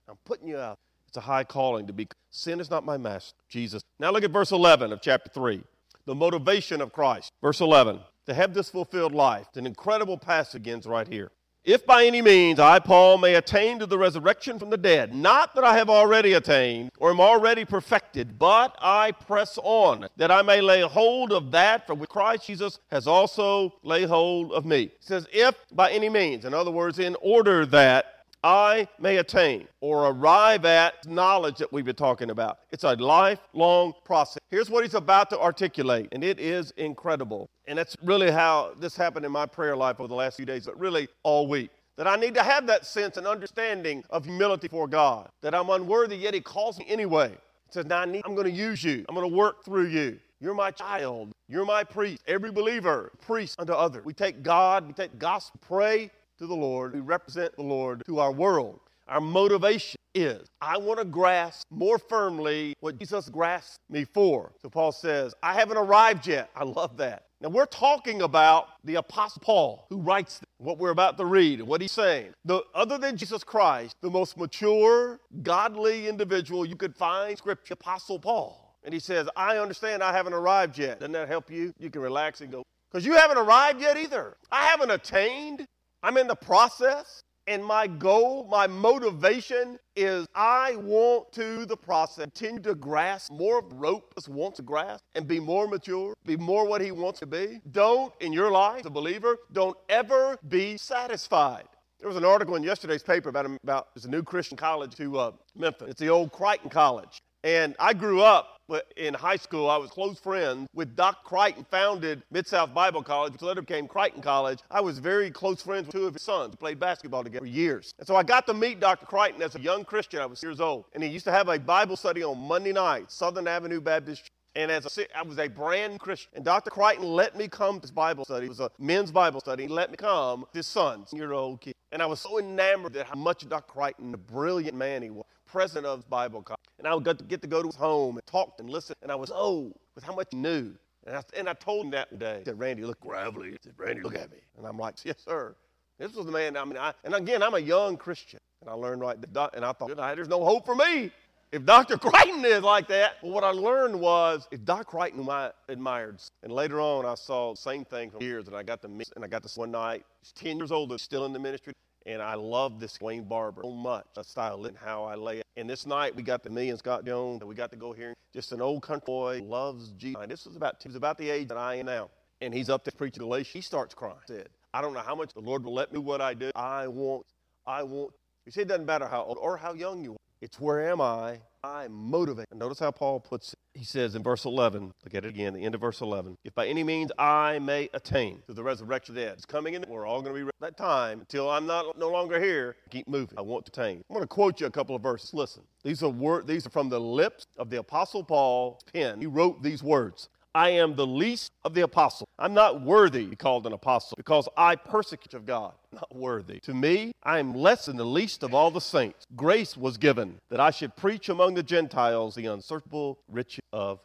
I'm 0.07 0.17
putting 0.23 0.47
you 0.47 0.57
out. 0.57 0.77
It's 1.07 1.17
a 1.17 1.21
high 1.21 1.43
calling 1.43 1.87
to 1.87 1.93
be. 1.93 2.07
Sin 2.29 2.59
is 2.59 2.69
not 2.69 2.85
my 2.85 2.97
master, 2.97 3.35
Jesus. 3.49 3.81
Now 3.99 4.11
look 4.11 4.23
at 4.23 4.31
verse 4.31 4.51
11 4.51 4.91
of 4.91 5.01
chapter 5.01 5.29
3. 5.29 5.63
The 6.05 6.15
motivation 6.15 6.81
of 6.81 6.93
Christ. 6.93 7.31
Verse 7.41 7.61
11. 7.61 7.99
To 8.27 8.33
have 8.33 8.53
this 8.53 8.69
fulfilled 8.69 9.13
life. 9.13 9.47
An 9.55 9.65
incredible 9.65 10.17
passage 10.17 10.63
begins 10.63 10.85
right 10.85 11.07
here. 11.07 11.31
If 11.67 11.85
by 11.85 12.05
any 12.05 12.21
means 12.21 12.61
I, 12.61 12.79
Paul, 12.79 13.17
may 13.17 13.35
attain 13.35 13.79
to 13.79 13.85
the 13.85 13.97
resurrection 13.97 14.57
from 14.57 14.69
the 14.69 14.77
dead, 14.77 15.13
not 15.13 15.53
that 15.55 15.65
I 15.65 15.75
have 15.75 15.89
already 15.89 16.31
attained 16.31 16.91
or 16.97 17.09
am 17.09 17.19
already 17.19 17.65
perfected, 17.65 18.39
but 18.39 18.73
I 18.79 19.11
press 19.11 19.59
on, 19.61 20.07
that 20.15 20.31
I 20.31 20.43
may 20.43 20.61
lay 20.61 20.79
hold 20.79 21.33
of 21.33 21.51
that 21.51 21.85
for 21.85 21.93
which 21.93 22.09
Christ 22.09 22.47
Jesus 22.47 22.79
has 22.89 23.05
also 23.05 23.73
laid 23.83 24.07
hold 24.07 24.53
of 24.53 24.65
me. 24.65 24.83
He 24.83 24.91
says, 25.01 25.27
if 25.33 25.55
by 25.73 25.91
any 25.91 26.07
means, 26.07 26.45
in 26.45 26.53
other 26.53 26.71
words, 26.71 26.99
in 26.99 27.17
order 27.21 27.65
that 27.65 28.16
I 28.43 28.87
may 28.99 29.17
attain 29.17 29.67
or 29.81 30.07
arrive 30.07 30.65
at 30.65 31.05
knowledge 31.07 31.57
that 31.57 31.73
we've 31.73 31.85
been 31.85 31.95
talking 31.95 32.29
about. 32.29 32.59
It's 32.71 32.83
a 32.83 32.93
lifelong 32.93 33.93
process. 34.05 34.37
Here's 34.49 34.69
what 34.69 34.83
he's 34.83 34.93
about 34.93 35.29
to 35.31 35.39
articulate, 35.39 36.09
and 36.11 36.23
it 36.23 36.39
is 36.39 36.71
incredible. 36.77 37.49
And 37.67 37.77
that's 37.77 37.95
really 38.03 38.31
how 38.31 38.73
this 38.79 38.95
happened 38.95 39.25
in 39.25 39.31
my 39.31 39.45
prayer 39.45 39.75
life 39.75 39.99
over 39.99 40.07
the 40.07 40.15
last 40.15 40.37
few 40.37 40.45
days, 40.45 40.65
but 40.65 40.79
really 40.79 41.07
all 41.23 41.47
week. 41.47 41.71
That 41.97 42.07
I 42.07 42.15
need 42.15 42.35
to 42.35 42.43
have 42.43 42.67
that 42.67 42.85
sense 42.85 43.17
and 43.17 43.25
understanding 43.25 44.03
of 44.11 44.23
humility 44.23 44.67
for 44.67 44.87
God. 44.87 45.29
That 45.41 45.55
I'm 45.55 45.69
unworthy, 45.71 46.15
yet 46.15 46.35
He 46.35 46.41
calls 46.41 46.77
me 46.77 46.85
anyway. 46.87 47.29
He 47.29 47.73
says, 47.73 47.87
Now 47.87 48.01
I 48.01 48.05
need, 48.05 48.21
I'm 48.23 48.35
going 48.35 48.45
to 48.45 48.51
use 48.51 48.83
you. 48.83 49.03
I'm 49.09 49.15
going 49.15 49.27
to 49.27 49.35
work 49.35 49.65
through 49.65 49.87
you. 49.87 50.19
You're 50.39 50.53
my 50.53 50.69
child. 50.69 51.31
You're 51.49 51.65
my 51.65 51.83
priest. 51.83 52.21
Every 52.27 52.51
believer, 52.51 53.11
priest 53.19 53.55
unto 53.57 53.73
others. 53.73 54.05
We 54.05 54.13
take 54.13 54.43
God, 54.43 54.85
we 54.85 54.93
take 54.93 55.17
gospel, 55.17 55.59
pray 55.65 56.11
to 56.37 56.47
the 56.47 56.55
Lord. 56.55 56.93
We 56.93 56.99
represent 56.99 57.55
the 57.55 57.63
Lord 57.63 58.03
to 58.05 58.19
our 58.19 58.31
world. 58.31 58.79
Our 59.07 59.21
motivation 59.21 59.97
is 60.13 60.47
I 60.59 60.77
want 60.77 60.99
to 60.99 61.05
grasp 61.05 61.65
more 61.69 61.97
firmly 61.97 62.75
what 62.79 62.99
Jesus 62.99 63.29
grasped 63.29 63.79
me 63.89 64.03
for. 64.03 64.51
So 64.61 64.69
Paul 64.69 64.91
says, 64.91 65.33
I 65.41 65.53
haven't 65.53 65.77
arrived 65.77 66.27
yet. 66.27 66.49
I 66.55 66.63
love 66.63 66.97
that. 66.97 67.23
Now 67.39 67.49
we're 67.49 67.67
talking 67.67 68.23
about 68.23 68.69
the 68.83 68.95
Apostle 68.95 69.41
Paul 69.43 69.85
who 69.89 69.97
writes 69.97 70.41
what 70.57 70.79
we're 70.79 70.89
about 70.89 71.17
to 71.17 71.25
read 71.25 71.59
and 71.59 71.67
what 71.67 71.81
he's 71.81 71.91
saying. 71.91 72.33
The, 72.45 72.63
other 72.73 72.97
than 72.97 73.15
Jesus 73.15 73.43
Christ, 73.43 73.95
the 74.01 74.09
most 74.09 74.37
mature, 74.37 75.19
godly 75.43 76.07
individual 76.07 76.65
you 76.65 76.75
could 76.75 76.95
find 76.95 77.37
scripture, 77.37 77.75
Apostle 77.75 78.19
Paul. 78.19 78.75
And 78.83 78.93
he 78.93 78.99
says, 78.99 79.29
I 79.35 79.57
understand 79.57 80.01
I 80.01 80.13
haven't 80.13 80.33
arrived 80.33 80.77
yet. 80.77 80.99
Doesn't 80.99 81.11
that 81.11 81.27
help 81.27 81.51
you? 81.51 81.73
You 81.77 81.89
can 81.89 82.01
relax 82.01 82.41
and 82.41 82.51
go, 82.51 82.63
because 82.89 83.05
you 83.05 83.13
haven't 83.13 83.37
arrived 83.37 83.81
yet 83.81 83.97
either. 83.97 84.35
I 84.51 84.65
haven't 84.65 84.91
attained. 84.91 85.65
I'm 86.03 86.17
in 86.17 86.27
the 86.27 86.35
process. 86.35 87.21
And 87.49 87.63
my 87.63 87.87
goal, 87.87 88.45
my 88.51 88.67
motivation 88.67 89.79
is 89.95 90.27
I 90.35 90.75
want 90.75 91.31
to, 91.31 91.65
the 91.65 91.77
process, 91.77 92.25
continue 92.25 92.61
to 92.63 92.75
grasp 92.75 93.31
more 93.31 93.59
of 93.59 93.69
the 93.69 93.75
rope 93.75 94.13
as 94.17 94.27
wants 94.27 94.57
to 94.57 94.63
grasp 94.63 95.01
and 95.15 95.25
be 95.25 95.39
more 95.39 95.65
mature, 95.65 96.13
be 96.25 96.35
more 96.35 96.67
what 96.67 96.81
he 96.81 96.91
wants 96.91 97.21
to 97.21 97.25
be. 97.25 97.61
Don't, 97.71 98.13
in 98.19 98.33
your 98.33 98.51
life, 98.51 98.83
the 98.83 98.89
believer, 98.89 99.37
don't 99.53 99.77
ever 99.87 100.37
be 100.49 100.75
satisfied. 100.75 101.63
There 101.99 102.09
was 102.09 102.17
an 102.17 102.25
article 102.25 102.55
in 102.55 102.63
yesterday's 102.63 103.01
paper 103.01 103.29
about, 103.29 103.45
about 103.63 103.95
there's 103.95 104.03
a 104.03 104.09
new 104.09 104.23
Christian 104.23 104.57
college 104.57 104.93
to 104.95 105.17
uh, 105.17 105.31
Memphis. 105.55 105.91
It's 105.91 106.01
the 106.01 106.09
old 106.09 106.33
Crichton 106.33 106.69
College. 106.69 107.21
And 107.43 107.75
I 107.79 107.93
grew 107.93 108.21
up 108.21 108.57
in 108.97 109.13
high 109.13 109.35
school, 109.37 109.69
I 109.69 109.77
was 109.77 109.89
close 109.89 110.19
friends 110.19 110.67
with 110.73 110.95
Doc 110.95 111.23
Crichton, 111.23 111.65
founded 111.71 112.23
Mid 112.31 112.47
South 112.47 112.73
Bible 112.73 113.01
College, 113.01 113.33
which 113.33 113.41
later 113.41 113.61
became 113.61 113.87
Crichton 113.87 114.21
College. 114.21 114.59
I 114.69 114.81
was 114.81 114.99
very 114.99 115.31
close 115.31 115.61
friends 115.61 115.87
with 115.87 115.95
two 115.95 116.05
of 116.05 116.13
his 116.13 116.23
sons, 116.23 116.55
played 116.55 116.79
basketball 116.79 117.23
together 117.23 117.45
for 117.45 117.49
years. 117.49 117.93
And 117.99 118.07
so 118.07 118.15
I 118.15 118.23
got 118.23 118.45
to 118.47 118.53
meet 118.53 118.79
Dr. 118.79 119.05
Crichton 119.05 119.41
as 119.41 119.55
a 119.55 119.61
young 119.61 119.85
Christian. 119.85 120.19
I 120.19 120.25
was 120.25 120.43
years 120.43 120.59
old. 120.59 120.85
And 120.93 121.03
he 121.03 121.09
used 121.09 121.25
to 121.25 121.31
have 121.31 121.47
a 121.47 121.57
Bible 121.57 121.95
study 121.95 122.23
on 122.23 122.37
Monday 122.39 122.73
night, 122.73 123.11
Southern 123.11 123.47
Avenue 123.47 123.79
Baptist 123.79 124.23
Church. 124.23 124.31
and 124.55 124.71
as 124.71 124.97
a, 124.97 125.17
I 125.17 125.21
was 125.21 125.37
a 125.39 125.47
brand 125.47 125.93
new 125.93 125.99
Christian. 125.99 126.31
And 126.35 126.43
Dr. 126.43 126.69
Crichton 126.69 127.05
let 127.05 127.37
me 127.37 127.47
come 127.47 127.75
to 127.75 127.81
his 127.81 127.91
Bible 127.91 128.25
study. 128.25 128.47
It 128.47 128.49
was 128.49 128.59
a 128.59 128.71
men's 128.79 129.11
Bible 129.11 129.39
study. 129.39 129.63
He 129.63 129.69
let 129.69 129.91
me 129.91 129.97
come, 129.97 130.45
his 130.53 130.67
son, 130.67 131.05
year 131.13 131.31
old 131.31 131.61
kid. 131.61 131.73
And 131.93 132.01
I 132.01 132.05
was 132.05 132.19
so 132.19 132.37
enamored 132.37 132.97
at 132.97 133.07
how 133.07 133.15
much 133.15 133.47
Dr. 133.47 133.71
Crichton, 133.71 134.11
the 134.11 134.17
brilliant 134.17 134.75
man 134.75 135.03
he 135.03 135.09
was, 135.09 135.23
president 135.45 135.85
of 135.85 136.09
Bible 136.09 136.41
college. 136.41 136.59
And 136.79 136.87
I 136.87 136.93
would 136.93 137.03
get 137.03 137.17
to, 137.19 137.37
to 137.37 137.47
go 137.47 137.61
to 137.61 137.67
his 137.67 137.75
home 137.75 138.17
and 138.17 138.25
talk 138.27 138.55
and 138.59 138.69
listen. 138.69 138.95
And 139.01 139.11
I 139.11 139.15
was, 139.15 139.31
oh, 139.33 139.73
with 139.95 140.03
how 140.03 140.15
much 140.15 140.27
he 140.31 140.37
knew. 140.37 140.73
And 141.05 141.15
I, 141.15 141.23
and 141.35 141.49
I 141.49 141.53
told 141.53 141.85
him 141.85 141.91
that 141.91 142.19
day. 142.19 142.39
He 142.39 142.45
said, 142.45 142.59
Randy, 142.59 142.83
look 142.83 142.99
gravelly. 142.99 143.51
He 143.51 143.57
said, 143.63 143.73
Randy, 143.77 144.01
look 144.01 144.15
at 144.15 144.29
me. 144.31 144.37
And 144.57 144.67
I'm 144.67 144.77
like, 144.77 144.95
yes, 145.03 145.15
sir. 145.25 145.55
This 145.97 146.13
was 146.13 146.25
the 146.27 146.31
man, 146.31 146.55
I 146.55 146.63
mean, 146.65 146.77
I, 146.77 146.93
and 147.03 147.15
again, 147.15 147.41
I'm 147.41 147.55
a 147.55 147.59
young 147.59 147.97
Christian. 147.97 148.39
And 148.61 148.69
I 148.69 148.73
learned 148.73 149.01
right, 149.01 149.17
and 149.53 149.65
I 149.65 149.71
thought, 149.71 149.95
there's 149.95 150.27
no 150.27 150.43
hope 150.43 150.65
for 150.65 150.75
me. 150.75 151.11
If 151.51 151.65
Dr. 151.65 151.97
Crichton 151.97 152.43
is 152.43 152.61
like 152.61 152.87
that, 152.89 153.13
well, 153.21 153.31
what 153.31 153.43
I 153.43 153.51
learned 153.51 153.99
was 153.99 154.47
if 154.51 154.65
Dr. 154.65 154.83
Crichton 154.83 155.19
whom 155.19 155.29
I 155.29 155.51
admired, 155.69 156.19
and 156.43 156.51
later 156.51 156.81
on 156.81 157.05
I 157.05 157.15
saw 157.15 157.53
the 157.53 157.57
same 157.57 157.85
thing 157.85 158.11
for 158.11 158.21
years, 158.21 158.47
and 158.47 158.55
I 158.55 158.63
got 158.63 158.81
to 158.81 158.87
meet, 158.87 159.09
and 159.15 159.23
I 159.23 159.27
got 159.27 159.43
this 159.43 159.57
one 159.57 159.71
night. 159.71 160.03
He's 160.21 160.33
10 160.33 160.57
years 160.57 160.71
old, 160.71 160.99
still 160.99 161.25
in 161.25 161.33
the 161.33 161.39
ministry. 161.39 161.73
And 162.07 162.21
I 162.21 162.35
love 162.35 162.79
this 162.79 163.01
Wayne 163.01 163.25
Barber 163.25 163.61
so 163.63 163.71
much, 163.71 164.05
the 164.15 164.23
style 164.23 164.63
and 164.65 164.77
how 164.77 165.03
I 165.03 165.15
lay 165.15 165.39
it. 165.39 165.45
And 165.57 165.69
this 165.69 165.85
night 165.85 166.15
we 166.15 166.23
got 166.23 166.41
the 166.41 166.49
and 166.49 166.79
Scott 166.79 167.05
Jones, 167.05 167.41
and 167.41 167.49
we 167.49 167.53
got 167.53 167.69
to 167.71 167.75
go 167.75 167.91
here. 167.91 168.13
Just 168.33 168.53
an 168.53 168.61
old 168.61 168.81
country 168.81 169.05
boy, 169.05 169.41
loves 169.43 169.89
Jesus. 169.91 170.25
This 170.29 170.45
was 170.45 170.55
about, 170.55 170.81
he 170.81 170.87
was 170.87 170.95
about 170.95 171.17
the 171.17 171.29
age 171.29 171.49
that 171.49 171.57
I 171.57 171.75
am 171.75 171.87
now. 171.87 172.09
And 172.39 172.53
he's 172.53 172.69
up 172.69 172.85
there 172.85 172.93
preaching 172.95 173.23
Galatians. 173.23 173.53
He 173.53 173.61
starts 173.61 173.93
crying. 173.93 174.15
Said, 174.25 174.47
I 174.73 174.81
don't 174.81 174.93
know 174.93 175.01
how 175.01 175.15
much 175.15 175.33
the 175.33 175.41
Lord 175.41 175.65
will 175.65 175.73
let 175.73 175.91
me 175.91 175.99
what 175.99 176.21
I 176.21 176.33
do. 176.33 176.49
I 176.55 176.87
want, 176.87 177.25
I 177.65 177.83
want. 177.83 178.13
You 178.45 178.53
see, 178.53 178.61
it 178.61 178.69
doesn't 178.69 178.85
matter 178.85 179.07
how 179.07 179.23
old 179.23 179.37
or 179.41 179.57
how 179.57 179.73
young 179.73 180.01
you 180.01 180.13
are. 180.13 180.17
It's 180.39 180.61
where 180.61 180.89
am 180.89 181.01
I? 181.01 181.39
I'm 181.67 181.91
motivated. 181.91 182.47
And 182.51 182.59
notice 182.59 182.79
how 182.79 182.91
Paul 182.91 183.19
puts 183.19 183.53
it. 183.53 183.59
He 183.73 183.83
says 183.83 184.15
in 184.15 184.23
verse 184.23 184.45
11, 184.45 184.93
look 185.03 185.13
at 185.13 185.25
it 185.25 185.29
again, 185.29 185.53
the 185.53 185.63
end 185.63 185.75
of 185.75 185.81
verse 185.81 185.99
11. 186.01 186.37
If 186.45 186.55
by 186.55 186.65
any 186.65 186.83
means 186.83 187.11
I 187.19 187.59
may 187.59 187.89
attain 187.93 188.41
to 188.47 188.53
the 188.53 188.63
resurrection 188.63 189.11
of 189.11 189.15
the 189.17 189.25
dead, 189.25 189.33
it's 189.33 189.45
coming 189.45 189.73
in. 189.73 189.83
We're 189.87 190.07
all 190.07 190.21
going 190.21 190.35
to 190.35 190.45
be 190.45 190.51
that 190.61 190.77
time 190.77 191.19
until 191.19 191.49
I'm 191.49 191.67
not 191.67 191.97
no 191.97 192.09
longer 192.09 192.39
here. 192.39 192.77
Keep 192.89 193.09
moving. 193.09 193.37
I 193.37 193.41
want 193.41 193.65
to 193.65 193.69
attain. 193.69 194.03
I'm 194.09 194.13
going 194.13 194.23
to 194.23 194.27
quote 194.27 194.61
you 194.61 194.67
a 194.67 194.71
couple 194.71 194.95
of 194.95 195.03
verses. 195.03 195.33
Listen. 195.33 195.63
These 195.83 196.03
are 196.03 196.09
word, 196.09 196.47
these 196.47 196.65
are 196.65 196.69
from 196.69 196.89
the 196.89 196.99
lips 196.99 197.45
of 197.57 197.69
the 197.69 197.79
apostle 197.79 198.23
Paul's 198.23 198.81
pen. 198.93 199.19
He 199.19 199.27
wrote 199.27 199.61
these 199.61 199.83
words. 199.83 200.29
I 200.57 200.69
am 200.69 200.95
the 200.95 201.05
least 201.05 201.51
of 201.63 201.75
the 201.75 201.81
apostles. 201.81 202.27
I'm 202.39 202.55
not 202.55 202.81
worthy 202.81 203.25
to 203.25 203.29
be 203.29 203.35
called 203.35 203.67
an 203.67 203.73
apostle 203.73 204.15
because 204.17 204.49
I 204.57 204.75
persecute 204.75 205.35
of 205.35 205.45
God. 205.45 205.73
Not 205.91 206.15
worthy. 206.15 206.59
To 206.61 206.73
me, 206.73 207.11
I 207.21 207.37
am 207.37 207.53
less 207.53 207.85
than 207.85 207.95
the 207.95 208.03
least 208.03 208.41
of 208.41 208.55
all 208.55 208.71
the 208.71 208.81
saints. 208.81 209.23
Grace 209.35 209.77
was 209.77 209.97
given 209.97 210.39
that 210.49 210.59
I 210.59 210.71
should 210.71 210.95
preach 210.95 211.29
among 211.29 211.53
the 211.53 211.61
Gentiles 211.61 212.33
the 212.33 212.47
unsearchable 212.47 213.19
riches 213.27 213.61
of. 213.71 213.99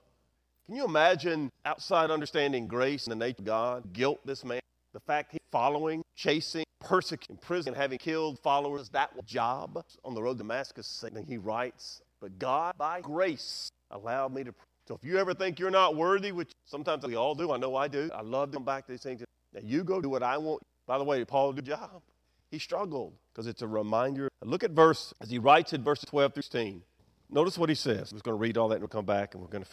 Can 0.66 0.76
you 0.76 0.85
imagine 0.85 1.49
outside 1.64 2.11
understanding 2.11 2.66
grace 2.66 3.06
and 3.06 3.12
the 3.12 3.25
nature 3.25 3.38
of 3.38 3.47
God, 3.47 3.92
guilt 3.94 4.21
this 4.26 4.44
man? 4.44 4.61
The 4.92 5.00
fact 5.00 5.32
he's 5.32 5.40
following, 5.50 6.02
chasing, 6.16 6.66
persecuting, 6.80 7.38
prison, 7.38 7.73
having 7.73 7.97
killed 7.97 8.38
followers, 8.40 8.90
that 8.90 9.25
job 9.25 9.82
on 10.04 10.14
the 10.14 10.23
road 10.23 10.35
to 10.35 10.38
Damascus. 10.44 11.02
He 11.26 11.38
writes, 11.38 12.02
But 12.21 12.38
God, 12.38 12.75
by 12.76 13.00
grace, 13.00 13.71
allowed 13.90 14.35
me 14.35 14.44
to 14.44 14.52
so 14.87 14.95
if 14.95 15.05
you 15.05 15.19
ever 15.19 15.33
think 15.33 15.59
you're 15.59 15.71
not 15.71 15.97
worthy, 15.97 16.33
which 16.33 16.53
sometimes 16.67 17.07
we 17.07 17.17
all 17.17 17.35
do, 17.35 17.53
I 17.53 17.57
know 17.57 17.77
I 17.77 17.89
do, 17.89 18.11
I 18.15 18.23
love 18.23 18.51
to 18.51 18.57
come 18.57 18.65
back 18.65 18.87
to 18.87 18.93
these 18.93 19.03
things. 19.03 19.23
Now 19.55 19.61
you 19.62 19.85
go 19.85 20.01
do 20.01 20.09
what 20.09 20.23
I 20.23 20.39
want. 20.39 20.62
By 20.87 20.99
the 20.99 21.05
way, 21.05 21.25
Paul 21.25 21.53
did 21.53 21.65
a 21.65 21.69
job. 21.69 22.03
He 22.51 22.59
struggled 22.59 23.15
because 23.33 23.47
it's 23.47 23.62
a 23.62 23.69
reminder. 23.69 24.29
Look 24.43 24.65
at 24.65 24.73
verse, 24.73 25.15
as 25.21 25.31
he 25.31 25.39
writes 25.39 25.73
in 25.73 25.85
verses 25.85 26.05
12 26.11 26.35
through 26.35 26.43
16. 26.43 26.83
Notice 27.31 27.57
what 27.57 27.69
he 27.69 27.75
says. 27.75 28.11
Just 28.11 28.25
going 28.25 28.37
to 28.37 28.41
read 28.41 28.59
all 28.59 28.69
that 28.69 28.75
and 28.75 28.83
we'll 28.83 28.89
come 28.89 29.07
back 29.07 29.35
and 29.35 29.43
we're 29.43 29.49
going 29.49 29.65
to. 29.65 29.71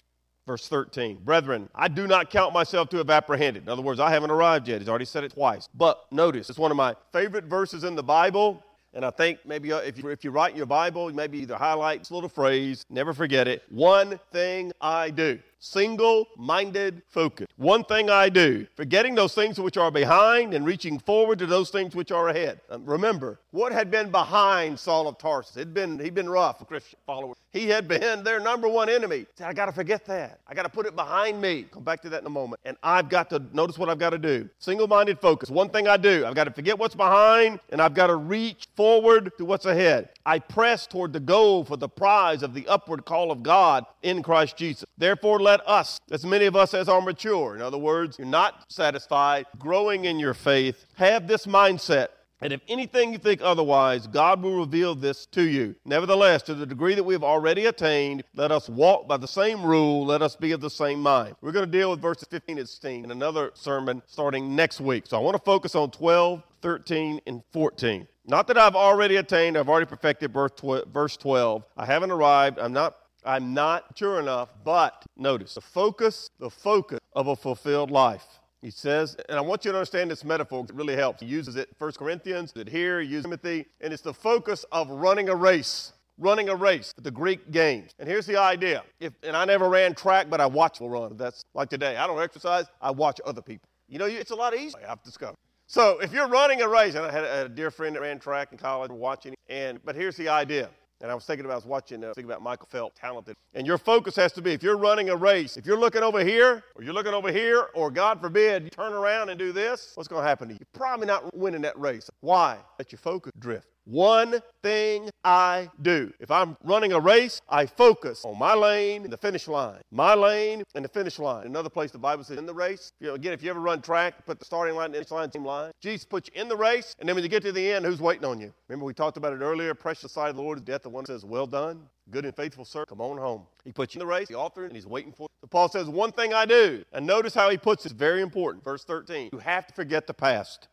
Verse 0.47 0.67
13, 0.67 1.17
brethren, 1.17 1.69
I 1.75 1.89
do 1.89 2.07
not 2.07 2.31
count 2.31 2.53
myself 2.53 2.89
to 2.89 2.97
have 2.97 3.11
apprehended. 3.11 3.61
In 3.61 3.69
other 3.69 3.83
words, 3.83 3.99
I 3.99 4.09
haven't 4.09 4.31
arrived 4.31 4.67
yet. 4.67 4.79
He's 4.79 4.89
already 4.89 5.05
said 5.05 5.23
it 5.23 5.33
twice. 5.33 5.69
But 5.75 6.03
notice, 6.11 6.49
it's 6.49 6.57
one 6.57 6.71
of 6.71 6.77
my 6.77 6.95
favorite 7.11 7.45
verses 7.45 7.83
in 7.83 7.95
the 7.95 8.01
Bible. 8.01 8.63
And 8.93 9.05
I 9.05 9.11
think 9.11 9.39
maybe 9.45 9.71
uh, 9.71 9.79
if 9.79 9.97
you, 9.97 10.09
if 10.09 10.23
you 10.23 10.31
write 10.31 10.51
in 10.51 10.57
your 10.57 10.65
Bible, 10.65 11.13
maybe 11.13 11.39
either 11.39 11.55
highlight 11.55 11.99
this 11.99 12.11
little 12.11 12.29
phrase, 12.29 12.85
never 12.89 13.13
forget 13.13 13.47
it. 13.47 13.63
One 13.69 14.19
thing 14.31 14.71
I 14.81 15.11
do 15.11 15.39
single 15.59 16.27
minded 16.37 17.01
focus. 17.07 17.47
One 17.57 17.83
thing 17.83 18.09
I 18.09 18.29
do, 18.29 18.65
forgetting 18.75 19.15
those 19.15 19.35
things 19.35 19.59
which 19.59 19.77
are 19.77 19.91
behind 19.91 20.53
and 20.53 20.65
reaching 20.65 20.99
forward 20.99 21.39
to 21.39 21.45
those 21.45 21.69
things 21.69 21.95
which 21.95 22.11
are 22.11 22.29
ahead. 22.29 22.61
Um, 22.69 22.85
remember, 22.85 23.39
what 23.51 23.71
had 23.71 23.91
been 23.91 24.09
behind 24.09 24.79
Saul 24.79 25.07
of 25.07 25.17
Tarsus? 25.17 25.57
It'd 25.57 25.73
been, 25.73 25.99
he'd 25.99 26.15
been 26.15 26.29
rough, 26.29 26.61
a 26.61 26.65
Christian 26.65 26.99
follower. 27.05 27.35
He 27.51 27.67
had 27.67 27.87
been 27.87 28.23
their 28.23 28.39
number 28.39 28.67
one 28.67 28.89
enemy. 28.89 29.25
Said, 29.35 29.47
I 29.47 29.53
got 29.53 29.65
to 29.65 29.71
forget 29.71 30.05
that. 30.05 30.39
I 30.47 30.53
got 30.53 30.63
to 30.63 30.69
put 30.69 30.85
it 30.85 30.95
behind 30.95 31.41
me. 31.41 31.65
Come 31.71 31.83
back 31.83 32.01
to 32.03 32.09
that 32.09 32.21
in 32.21 32.27
a 32.27 32.29
moment. 32.29 32.61
And 32.63 32.77
I've 32.83 33.09
got 33.09 33.29
to 33.31 33.41
notice 33.53 33.77
what 33.77 33.89
I've 33.89 33.97
got 33.97 34.11
to 34.11 34.19
do. 34.19 34.47
Single 34.59 34.87
minded 34.87 35.19
focus. 35.19 35.49
One 35.49 35.69
thing 35.69 35.87
I 35.87 35.97
do, 35.97 36.25
I've 36.25 36.35
got 36.35 36.43
to 36.43 36.51
forget 36.51 36.77
what's 36.77 36.95
behind 36.95 37.59
and 37.69 37.81
I've 37.81 37.95
got 37.95 38.07
to 38.07 38.15
reach 38.15 38.67
forward 38.75 39.31
to 39.37 39.45
what's 39.45 39.65
ahead. 39.65 40.09
I 40.25 40.37
press 40.37 40.85
toward 40.85 41.11
the 41.11 41.19
goal 41.19 41.65
for 41.65 41.75
the 41.75 41.89
prize 41.89 42.43
of 42.43 42.53
the 42.53 42.67
upward 42.67 43.05
call 43.05 43.31
of 43.31 43.41
God 43.41 43.85
in 44.03 44.21
Christ 44.21 44.55
Jesus. 44.55 44.85
Therefore, 44.97 45.39
let 45.49 45.67
us, 45.67 45.99
as 46.11 46.23
many 46.23 46.45
of 46.45 46.55
us 46.55 46.75
as 46.75 46.87
are 46.87 47.01
mature, 47.01 47.55
in 47.55 47.61
other 47.63 47.79
words, 47.79 48.19
you're 48.19 48.27
not 48.27 48.71
satisfied, 48.71 49.47
growing 49.57 50.05
in 50.05 50.19
your 50.19 50.35
faith, 50.35 50.85
have 50.93 51.27
this 51.27 51.47
mindset. 51.47 52.09
And 52.41 52.53
if 52.53 52.61
anything 52.67 53.13
you 53.13 53.17
think 53.17 53.41
otherwise, 53.41 54.05
God 54.05 54.43
will 54.43 54.59
reveal 54.59 54.93
this 54.93 55.25
to 55.31 55.41
you. 55.41 55.75
Nevertheless, 55.85 56.43
to 56.43 56.53
the 56.53 56.67
degree 56.67 56.93
that 56.93 57.03
we 57.03 57.15
have 57.15 57.23
already 57.23 57.65
attained, 57.65 58.23
let 58.35 58.51
us 58.51 58.69
walk 58.69 59.07
by 59.07 59.17
the 59.17 59.27
same 59.27 59.63
rule, 59.63 60.05
let 60.05 60.21
us 60.21 60.35
be 60.35 60.51
of 60.51 60.61
the 60.61 60.69
same 60.69 61.01
mind. 61.01 61.35
We're 61.41 61.51
going 61.51 61.65
to 61.65 61.77
deal 61.77 61.89
with 61.89 61.99
verses 61.99 62.27
15 62.29 62.59
and 62.59 62.69
16 62.69 63.05
in 63.05 63.09
another 63.09 63.49
sermon 63.55 64.03
starting 64.05 64.55
next 64.55 64.79
week. 64.79 65.07
So 65.07 65.17
I 65.17 65.19
want 65.19 65.35
to 65.35 65.43
focus 65.43 65.73
on 65.73 65.89
12, 65.89 66.43
13, 66.61 67.21
and 67.25 67.41
14. 67.53 68.07
Not 68.27 68.45
that 68.45 68.57
I've 68.59 68.75
already 68.75 69.15
attained, 69.15 69.57
I've 69.57 69.67
already 69.67 69.87
perfected 69.87 70.31
verse 70.31 71.17
12. 71.17 71.63
I 71.75 71.85
haven't 71.85 72.11
arrived, 72.11 72.59
I'm 72.59 72.73
not 72.73 72.98
I'm 73.25 73.53
not 73.53 73.97
sure 73.97 74.19
enough, 74.19 74.49
but 74.63 75.05
notice 75.17 75.55
the 75.55 75.61
focus, 75.61 76.29
the 76.39 76.49
focus 76.49 76.99
of 77.13 77.27
a 77.27 77.35
fulfilled 77.35 77.91
life. 77.91 78.25
He 78.61 78.71
says, 78.71 79.15
and 79.29 79.37
I 79.37 79.41
want 79.41 79.63
you 79.63 79.71
to 79.71 79.77
understand 79.77 80.11
this 80.11 80.25
metaphor. 80.25 80.65
It 80.67 80.75
really 80.75 80.95
helps. 80.95 81.21
He 81.21 81.25
uses 81.25 81.55
it 81.55 81.69
1 81.77 81.91
Corinthians, 81.93 82.51
it 82.55 82.67
here, 82.67 82.99
he 82.99 83.07
uses 83.07 83.23
Timothy, 83.23 83.65
and 83.79 83.93
it's 83.93 84.01
the 84.01 84.13
focus 84.13 84.65
of 84.71 84.89
running 84.89 85.29
a 85.29 85.35
race. 85.35 85.93
Running 86.17 86.49
a 86.49 86.55
race 86.55 86.93
at 86.97 87.05
the 87.05 87.11
Greek 87.11 87.49
games. 87.51 87.91
And 87.97 88.09
here's 88.09 88.25
the 88.25 88.37
idea. 88.37 88.83
If, 88.99 89.13
and 89.23 89.37
I 89.37 89.45
never 89.45 89.69
ran 89.69 89.95
track, 89.95 90.29
but 90.29 90.41
I 90.41 90.45
watch 90.47 90.73
people 90.73 90.89
run. 90.89 91.15
That's 91.15 91.45
like 91.53 91.69
today. 91.69 91.95
I 91.95 92.05
don't 92.07 92.21
exercise, 92.21 92.65
I 92.81 92.91
watch 92.91 93.21
other 93.25 93.41
people. 93.41 93.69
You 93.87 93.99
know, 93.99 94.05
it's 94.05 94.31
a 94.31 94.35
lot 94.35 94.53
easier, 94.53 94.85
I've 94.87 95.01
discovered. 95.03 95.37
So 95.67 95.99
if 95.99 96.11
you're 96.11 96.27
running 96.27 96.61
a 96.61 96.67
race, 96.67 96.95
and 96.95 97.05
I 97.05 97.11
had 97.11 97.23
a, 97.23 97.45
a 97.45 97.49
dear 97.49 97.71
friend 97.71 97.95
that 97.95 98.01
ran 98.01 98.19
track 98.19 98.51
in 98.51 98.57
college, 98.57 98.91
watching, 98.91 99.35
and 99.47 99.79
but 99.85 99.95
here's 99.95 100.17
the 100.17 100.27
idea. 100.27 100.69
And 101.01 101.09
I 101.09 101.15
was 101.15 101.25
thinking 101.25 101.45
about, 101.45 101.53
I 101.53 101.57
was 101.57 101.65
watching, 101.65 102.03
uh, 102.03 102.07
thinking 102.13 102.29
about 102.29 102.41
Michael 102.41 102.67
Phelps, 102.69 102.99
talented. 102.99 103.35
And 103.53 103.65
your 103.65 103.77
focus 103.77 104.15
has 104.17 104.33
to 104.33 104.41
be, 104.41 104.51
if 104.51 104.61
you're 104.61 104.77
running 104.77 105.09
a 105.09 105.15
race, 105.15 105.55
if 105.55 105.65
you're 105.65 105.79
looking 105.79 106.03
over 106.03 106.23
here, 106.23 106.63
or 106.75 106.83
you're 106.83 106.93
looking 106.93 107.13
over 107.13 107.31
here, 107.31 107.67
or 107.73 107.89
God 107.89 108.19
forbid, 108.19 108.63
you 108.63 108.69
turn 108.69 108.91
around 108.91 109.29
and 109.29 109.39
do 109.39 109.53
this, 109.53 109.93
what's 109.95 110.09
going 110.09 110.23
to 110.23 110.27
happen 110.27 110.49
to 110.49 110.53
you? 110.53 110.59
You're 110.59 110.79
probably 110.79 111.07
not 111.07 111.33
winning 111.35 111.61
that 111.61 111.79
race. 111.79 112.09
Why? 112.19 112.57
Let 112.77 112.91
your 112.91 112.99
focus 112.99 113.31
drift. 113.39 113.67
One 113.89 114.39
thing 114.61 115.09
I 115.23 115.67
do. 115.81 116.13
If 116.19 116.29
I'm 116.29 116.55
running 116.63 116.93
a 116.93 116.99
race, 116.99 117.41
I 117.49 117.65
focus 117.65 118.23
on 118.23 118.37
my 118.37 118.53
lane 118.53 119.03
and 119.03 119.11
the 119.11 119.17
finish 119.17 119.47
line. 119.47 119.81
My 119.89 120.13
lane 120.13 120.61
and 120.75 120.85
the 120.85 120.89
finish 120.89 121.17
line. 121.17 121.47
Another 121.47 121.69
place 121.69 121.89
the 121.89 121.97
Bible 121.97 122.23
says 122.23 122.37
in 122.37 122.45
the 122.45 122.53
race. 122.53 122.91
You 122.99 123.07
know, 123.07 123.13
again, 123.15 123.33
if 123.33 123.41
you 123.41 123.49
ever 123.49 123.59
run 123.59 123.81
track, 123.81 124.27
put 124.27 124.37
the 124.37 124.45
starting 124.45 124.75
line 124.75 124.85
and 124.85 124.93
the 124.93 124.97
finish 124.99 125.09
line, 125.09 125.31
same 125.31 125.43
line. 125.43 125.71
Jesus 125.81 126.05
puts 126.05 126.29
you 126.31 126.39
in 126.39 126.47
the 126.47 126.55
race, 126.55 126.95
and 126.99 127.09
then 127.09 127.15
when 127.15 127.23
you 127.23 127.29
get 127.31 127.41
to 127.41 127.51
the 127.51 127.71
end, 127.71 127.83
who's 127.83 127.99
waiting 127.99 128.25
on 128.25 128.39
you? 128.39 128.53
Remember 128.67 128.85
we 128.85 128.93
talked 128.93 129.17
about 129.17 129.33
it 129.33 129.41
earlier. 129.41 129.73
Precious 129.73 130.11
side 130.11 130.29
of 130.29 130.35
the 130.35 130.43
Lord 130.43 130.59
is 130.59 130.63
death. 130.63 130.83
The 130.83 130.89
one 130.89 131.07
says, 131.07 131.25
"Well 131.25 131.47
done, 131.47 131.89
good 132.11 132.25
and 132.25 132.35
faithful 132.35 132.65
servant. 132.65 132.89
Come 132.89 133.01
on 133.01 133.17
home." 133.17 133.47
He 133.63 133.71
puts 133.71 133.95
you 133.95 134.01
in 134.01 134.07
the 134.07 134.13
race, 134.13 134.27
the 134.27 134.35
author, 134.35 134.65
and 134.65 134.75
he's 134.75 134.85
waiting 134.85 135.13
for. 135.13 135.23
You. 135.41 135.47
Paul 135.47 135.67
says, 135.67 135.89
"One 135.89 136.11
thing 136.11 136.31
I 136.31 136.45
do," 136.45 136.83
and 136.93 137.07
notice 137.07 137.33
how 137.33 137.49
he 137.49 137.57
puts 137.57 137.87
it. 137.87 137.93
Very 137.93 138.21
important. 138.21 138.63
Verse 138.63 138.83
13. 138.83 139.31
You 139.33 139.39
have 139.39 139.65
to 139.65 139.73
forget 139.73 140.05
the 140.05 140.13
past 140.13 140.67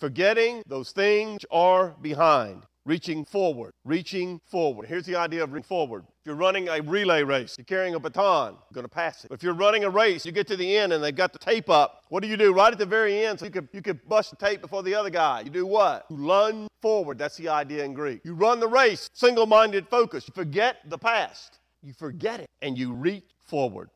forgetting 0.00 0.62
those 0.66 0.90
things 0.92 1.44
are 1.50 1.94
behind 2.00 2.64
reaching 2.86 3.24
forward, 3.24 3.72
reaching 3.84 4.40
forward. 4.50 4.88
Here's 4.88 5.04
the 5.04 5.14
idea 5.14 5.44
of 5.44 5.52
reaching 5.52 5.64
forward. 5.64 6.04
If 6.20 6.26
you're 6.26 6.34
running 6.34 6.68
a 6.68 6.80
relay 6.80 7.22
race, 7.22 7.54
you're 7.58 7.64
carrying 7.64 7.94
a 7.94 8.00
baton, 8.00 8.54
you're 8.54 8.74
going 8.74 8.84
to 8.84 8.88
pass 8.88 9.24
it. 9.24 9.30
If 9.30 9.42
you're 9.42 9.54
running 9.54 9.84
a 9.84 9.90
race, 9.90 10.24
you 10.24 10.32
get 10.32 10.46
to 10.48 10.56
the 10.56 10.76
end 10.76 10.92
and 10.92 11.04
they've 11.04 11.14
got 11.14 11.32
the 11.32 11.38
tape 11.38 11.68
up. 11.68 12.04
What 12.08 12.22
do 12.22 12.28
you 12.28 12.36
do 12.36 12.52
right 12.52 12.72
at 12.72 12.78
the 12.78 12.86
very 12.86 13.24
end 13.24 13.38
so 13.38 13.44
you 13.44 13.50
could, 13.50 13.68
you 13.72 13.82
could 13.82 14.08
bust 14.08 14.30
the 14.30 14.36
tape 14.36 14.60
before 14.60 14.82
the 14.82 14.94
other 14.94 15.10
guy? 15.10 15.42
You 15.42 15.50
do 15.50 15.66
what? 15.66 16.06
You 16.10 16.16
lunge 16.16 16.68
forward. 16.80 17.18
That's 17.18 17.36
the 17.36 17.48
idea 17.48 17.84
in 17.84 17.92
Greek. 17.92 18.22
You 18.24 18.34
run 18.34 18.60
the 18.60 18.68
race, 18.68 19.08
single 19.12 19.46
minded 19.46 19.86
focus. 19.88 20.26
You 20.26 20.32
forget 20.34 20.78
the 20.88 20.98
past, 20.98 21.58
you 21.82 21.92
forget 21.92 22.40
it, 22.40 22.48
and 22.62 22.76
you 22.76 22.92
reach 22.92 23.24
forward. 23.44 23.90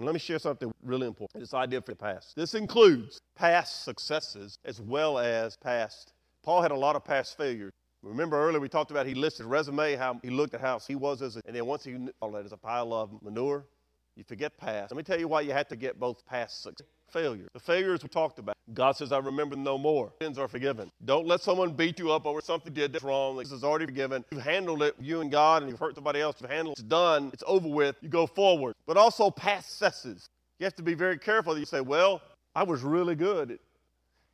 And 0.00 0.06
let 0.06 0.14
me 0.14 0.18
share 0.18 0.38
something 0.38 0.72
really 0.82 1.06
important 1.06 1.42
this 1.42 1.52
idea 1.52 1.82
for 1.82 1.90
the 1.90 1.96
past. 1.96 2.34
This 2.34 2.54
includes 2.54 3.20
past 3.36 3.84
successes 3.84 4.58
as 4.64 4.80
well 4.80 5.18
as 5.18 5.58
past. 5.58 6.14
Paul 6.42 6.62
had 6.62 6.70
a 6.70 6.74
lot 6.74 6.96
of 6.96 7.04
past 7.04 7.36
failures. 7.36 7.70
Remember 8.02 8.40
earlier 8.40 8.60
we 8.60 8.70
talked 8.70 8.90
about 8.90 9.04
he 9.04 9.12
listed 9.12 9.44
resume, 9.44 9.96
how 9.96 10.18
he 10.22 10.30
looked 10.30 10.54
at 10.54 10.62
how 10.62 10.78
he 10.78 10.94
was 10.94 11.20
as 11.20 11.36
a, 11.36 11.42
and 11.44 11.54
then 11.54 11.66
once 11.66 11.84
he 11.84 11.98
all 12.22 12.30
that 12.30 12.46
as 12.46 12.52
a 12.52 12.56
pile 12.56 12.94
of 12.94 13.10
manure, 13.22 13.66
you 14.16 14.24
forget 14.24 14.56
past. 14.56 14.90
Let 14.90 14.96
me 14.96 15.02
tell 15.02 15.20
you 15.20 15.28
why 15.28 15.42
you 15.42 15.52
have 15.52 15.68
to 15.68 15.76
get 15.76 16.00
both 16.00 16.24
past 16.24 16.62
success. 16.62 16.88
Failures. 17.10 17.48
The 17.52 17.60
failures 17.60 18.02
we 18.02 18.08
talked 18.08 18.38
about. 18.38 18.56
God 18.72 18.92
says, 18.92 19.10
I 19.10 19.18
remember 19.18 19.56
no 19.56 19.76
more. 19.76 20.12
Sins 20.22 20.38
are 20.38 20.46
forgiven. 20.46 20.90
Don't 21.04 21.26
let 21.26 21.40
someone 21.40 21.72
beat 21.72 21.98
you 21.98 22.12
up 22.12 22.24
over 22.24 22.40
something 22.40 22.72
you 22.72 22.82
did 22.82 22.92
that's 22.92 23.04
wrong. 23.04 23.36
This 23.36 23.50
is 23.50 23.64
already 23.64 23.86
forgiven. 23.86 24.24
You've 24.30 24.42
handled 24.42 24.82
it, 24.82 24.94
you 25.00 25.20
and 25.20 25.30
God, 25.30 25.62
and 25.62 25.70
you've 25.70 25.80
hurt 25.80 25.96
somebody 25.96 26.20
else. 26.20 26.36
You've 26.40 26.50
handled 26.50 26.76
it. 26.78 26.80
It's 26.80 26.88
done. 26.88 27.30
It's 27.32 27.42
over 27.46 27.68
with. 27.68 27.96
You 28.00 28.08
go 28.08 28.26
forward. 28.26 28.74
But 28.86 28.96
also 28.96 29.30
past 29.30 29.78
successes. 29.78 30.28
You 30.58 30.64
have 30.64 30.76
to 30.76 30.82
be 30.82 30.94
very 30.94 31.18
careful 31.18 31.54
that 31.54 31.60
you 31.60 31.66
say, 31.66 31.80
well, 31.80 32.22
I 32.54 32.62
was 32.62 32.82
really 32.82 33.14
good. 33.14 33.58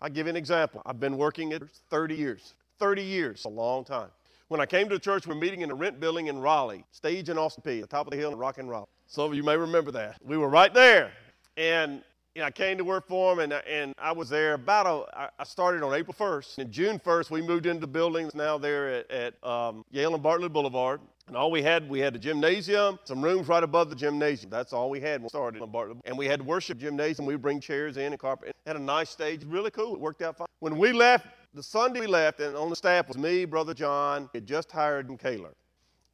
I'll 0.01 0.11
give 0.11 0.27
you 0.27 0.31
an 0.31 0.37
example. 0.37 0.83
I've 0.85 1.01
been 1.01 1.17
working 1.17 1.53
it 1.53 1.63
30 1.91 2.15
years. 2.15 2.55
30 2.79 3.03
years, 3.03 3.45
a 3.45 3.49
long 3.49 3.85
time. 3.85 4.09
When 4.49 4.61
I 4.61 4.67
came 4.67 4.89
to 4.89 4.95
the 4.95 5.01
church, 5.01 5.27
we 5.27 5.33
are 5.33 5.39
meeting 5.39 5.63
in 5.63 5.71
a 5.71 5.75
rent 5.75 5.99
building 5.99 6.27
in 6.27 6.39
Raleigh, 6.39 6.85
stage 6.93 7.29
in 7.31 7.39
Austin 7.39 7.63
Peay, 7.67 7.81
the 7.81 7.87
top 7.87 8.07
of 8.07 8.13
the 8.13 8.17
hill 8.17 8.33
in 8.33 8.39
Rock 8.39 8.59
and 8.59 8.69
Roll. 8.69 8.89
Some 9.07 9.25
of 9.25 9.35
you 9.35 9.43
may 9.43 9.57
remember 9.57 9.91
that. 9.93 10.19
We 10.23 10.37
were 10.37 10.49
right 10.49 10.73
there. 10.73 11.13
And 11.57 12.03
you 12.37 12.43
know, 12.43 12.49
I 12.49 12.51
came 12.51 12.77
to 12.77 12.85
work 12.85 13.09
for 13.09 13.33
him, 13.33 13.39
and, 13.39 13.55
and 13.67 13.95
I 13.97 14.13
was 14.13 14.29
there 14.29 14.53
about 14.53 14.87
a, 14.87 15.31
I 15.39 15.45
started 15.45 15.83
on 15.83 15.95
April 15.95 16.15
1st. 16.15 16.59
And 16.59 16.71
June 16.71 16.99
1st, 16.99 17.31
we 17.31 17.41
moved 17.41 17.65
into 17.65 17.81
the 17.81 17.87
buildings 17.87 18.35
now 18.35 18.59
there 18.59 18.91
at, 18.91 19.11
at 19.11 19.43
um, 19.43 19.87
Yale 19.91 20.13
and 20.13 20.23
Bartlett 20.23 20.53
Boulevard. 20.53 21.01
And 21.29 21.35
all 21.35 21.51
we 21.51 21.63
had, 21.63 21.89
we 21.89 21.99
had 21.99 22.15
a 22.15 22.19
gymnasium, 22.19 22.99
some 23.05 23.23
rooms 23.23 23.49
right 23.49 23.63
above 23.63 23.89
the 23.89 23.97
gymnasium. 23.97 24.51
That's 24.51 24.75
all 24.75 24.91
we 24.91 25.01
had 25.01 25.21
when 25.21 25.25
we 25.25 25.29
started 25.31 25.63
on 25.63 25.71
Bartlett. 25.71 25.97
And 26.05 26.19
we 26.19 26.27
had 26.27 26.45
worship 26.45 26.77
gymnasium. 26.77 27.25
We 27.25 27.35
would 27.35 27.43
bring 27.43 27.59
chairs 27.59 27.97
in 27.97 28.13
and 28.13 28.19
carpet. 28.19 28.55
Had 28.67 28.77
a 28.77 28.81
nice 28.81 29.09
stage, 29.09 29.43
really 29.47 29.71
cool. 29.71 29.95
It 29.95 30.01
worked 30.01 30.21
out 30.21 30.37
fine. 30.37 30.47
When 30.61 30.77
we 30.77 30.93
left, 30.93 31.29
the 31.55 31.63
Sunday 31.63 32.01
we 32.01 32.07
left, 32.07 32.41
and 32.41 32.55
on 32.55 32.69
the 32.69 32.77
staff 32.77 33.09
was 33.09 33.17
me, 33.17 33.47
Brother 33.47 33.73
John, 33.73 34.29
had 34.35 34.47
just 34.47 34.71
hired 34.71 35.09
in 35.09 35.17
Kaler. 35.17 35.55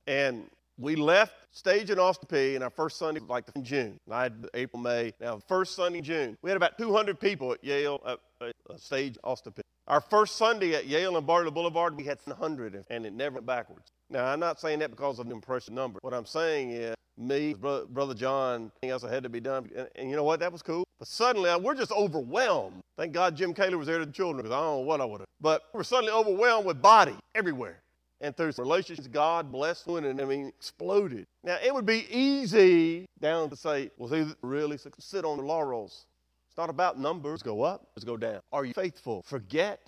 And 0.07 0.49
we 0.83 0.97
left 0.97 1.35
stage 1.53 1.91
in 1.91 1.99
Austin 1.99 2.29
Peay, 2.29 2.55
and 2.57 2.65
our 2.65 2.71
first 2.71 2.99
Sunday 2.99 3.21
was 3.21 3.29
like 3.29 3.45
in 3.55 3.65
June. 3.65 3.99
I 4.11 4.25
had 4.25 4.49
April, 4.55 4.83
May. 4.83 5.13
Now, 5.21 5.39
first 5.47 5.77
Sunday 5.77 5.99
in 5.99 6.05
June, 6.05 6.37
we 6.43 6.51
had 6.51 6.57
about 6.57 6.77
200 6.77 7.21
people 7.21 7.53
at 7.53 7.63
Yale, 7.65 8.01
uh, 8.05 8.17
uh, 8.41 8.77
stage 8.77 9.17
Austin 9.23 9.53
Peay. 9.53 9.63
Our 9.87 10.01
first 10.01 10.37
Sunday 10.37 10.75
at 10.75 10.87
Yale 10.87 11.17
and 11.17 11.27
Bartlett 11.27 11.55
Boulevard, 11.55 11.97
we 11.97 12.05
had 12.05 12.19
100, 12.25 12.85
and 12.91 13.07
it 13.07 13.13
never 13.13 13.35
went 13.35 13.47
backwards. 13.47 13.93
Now, 14.11 14.27
I'm 14.27 14.41
not 14.41 14.61
saying 14.61 14.81
that 14.81 14.91
because 14.91 15.19
of 15.19 15.29
the 15.29 15.35
impressive 15.35 15.73
number. 15.73 15.99
What 16.03 16.15
I'm 16.15 16.27
saying 16.27 16.71
is, 16.71 16.95
me, 17.17 17.55
Brother, 17.55 18.15
John, 18.15 18.73
anything 18.83 18.91
else 18.91 19.03
that 19.03 19.13
had 19.13 19.23
to 19.23 19.29
be 19.29 19.41
done. 19.41 19.71
And, 19.77 19.89
and, 19.97 20.11
you 20.11 20.17
know 20.17 20.25
what? 20.25 20.41
That 20.41 20.51
was 20.51 20.63
cool. 20.63 20.85
But 20.99 21.09
suddenly, 21.09 21.51
uh, 21.51 21.59
we're 21.59 21.75
just 21.75 21.93
overwhelmed. 21.93 22.81
Thank 22.97 23.13
God 23.13 23.37
Jim 23.37 23.55
Kaler 23.55 23.79
was 23.79 23.87
there 23.87 23.99
to 23.99 24.07
the 24.07 24.13
children 24.13 24.39
because 24.39 24.53
I 24.53 24.61
don't 24.61 24.79
know 24.79 24.81
what 24.81 25.01
I 25.01 25.05
would 25.05 25.21
have. 25.21 25.29
But 25.41 25.63
we're 25.73 25.83
suddenly 25.85 26.13
overwhelmed 26.13 26.67
with 26.67 26.81
body 26.81 27.15
everywhere. 27.35 27.83
And 28.23 28.37
through 28.37 28.53
relationships, 28.57 29.09
God 29.09 29.51
blessed 29.51 29.89
one 29.89 30.05
and 30.05 30.21
I 30.21 30.25
mean, 30.25 30.47
exploded. 30.47 31.27
Now, 31.43 31.59
it 31.63 31.75
would 31.75 31.85
be 31.85 32.07
easy 32.09 33.07
down 33.21 33.51
to 33.51 33.57
say, 33.57 33.91
well, 33.99 34.09
he 34.09 34.33
really 34.43 34.79
sit 35.01 35.25
on 35.25 35.39
the 35.39 35.43
laurels. 35.43 36.07
It's 36.49 36.57
not 36.57 36.71
about 36.71 36.99
numbers 36.99 37.43
go 37.43 37.63
up, 37.63 37.89
let's 37.97 38.05
go 38.05 38.17
down. 38.17 38.41
Are 38.53 38.65
you 38.65 38.75
faithful? 38.75 39.23
Forget, 39.27 39.81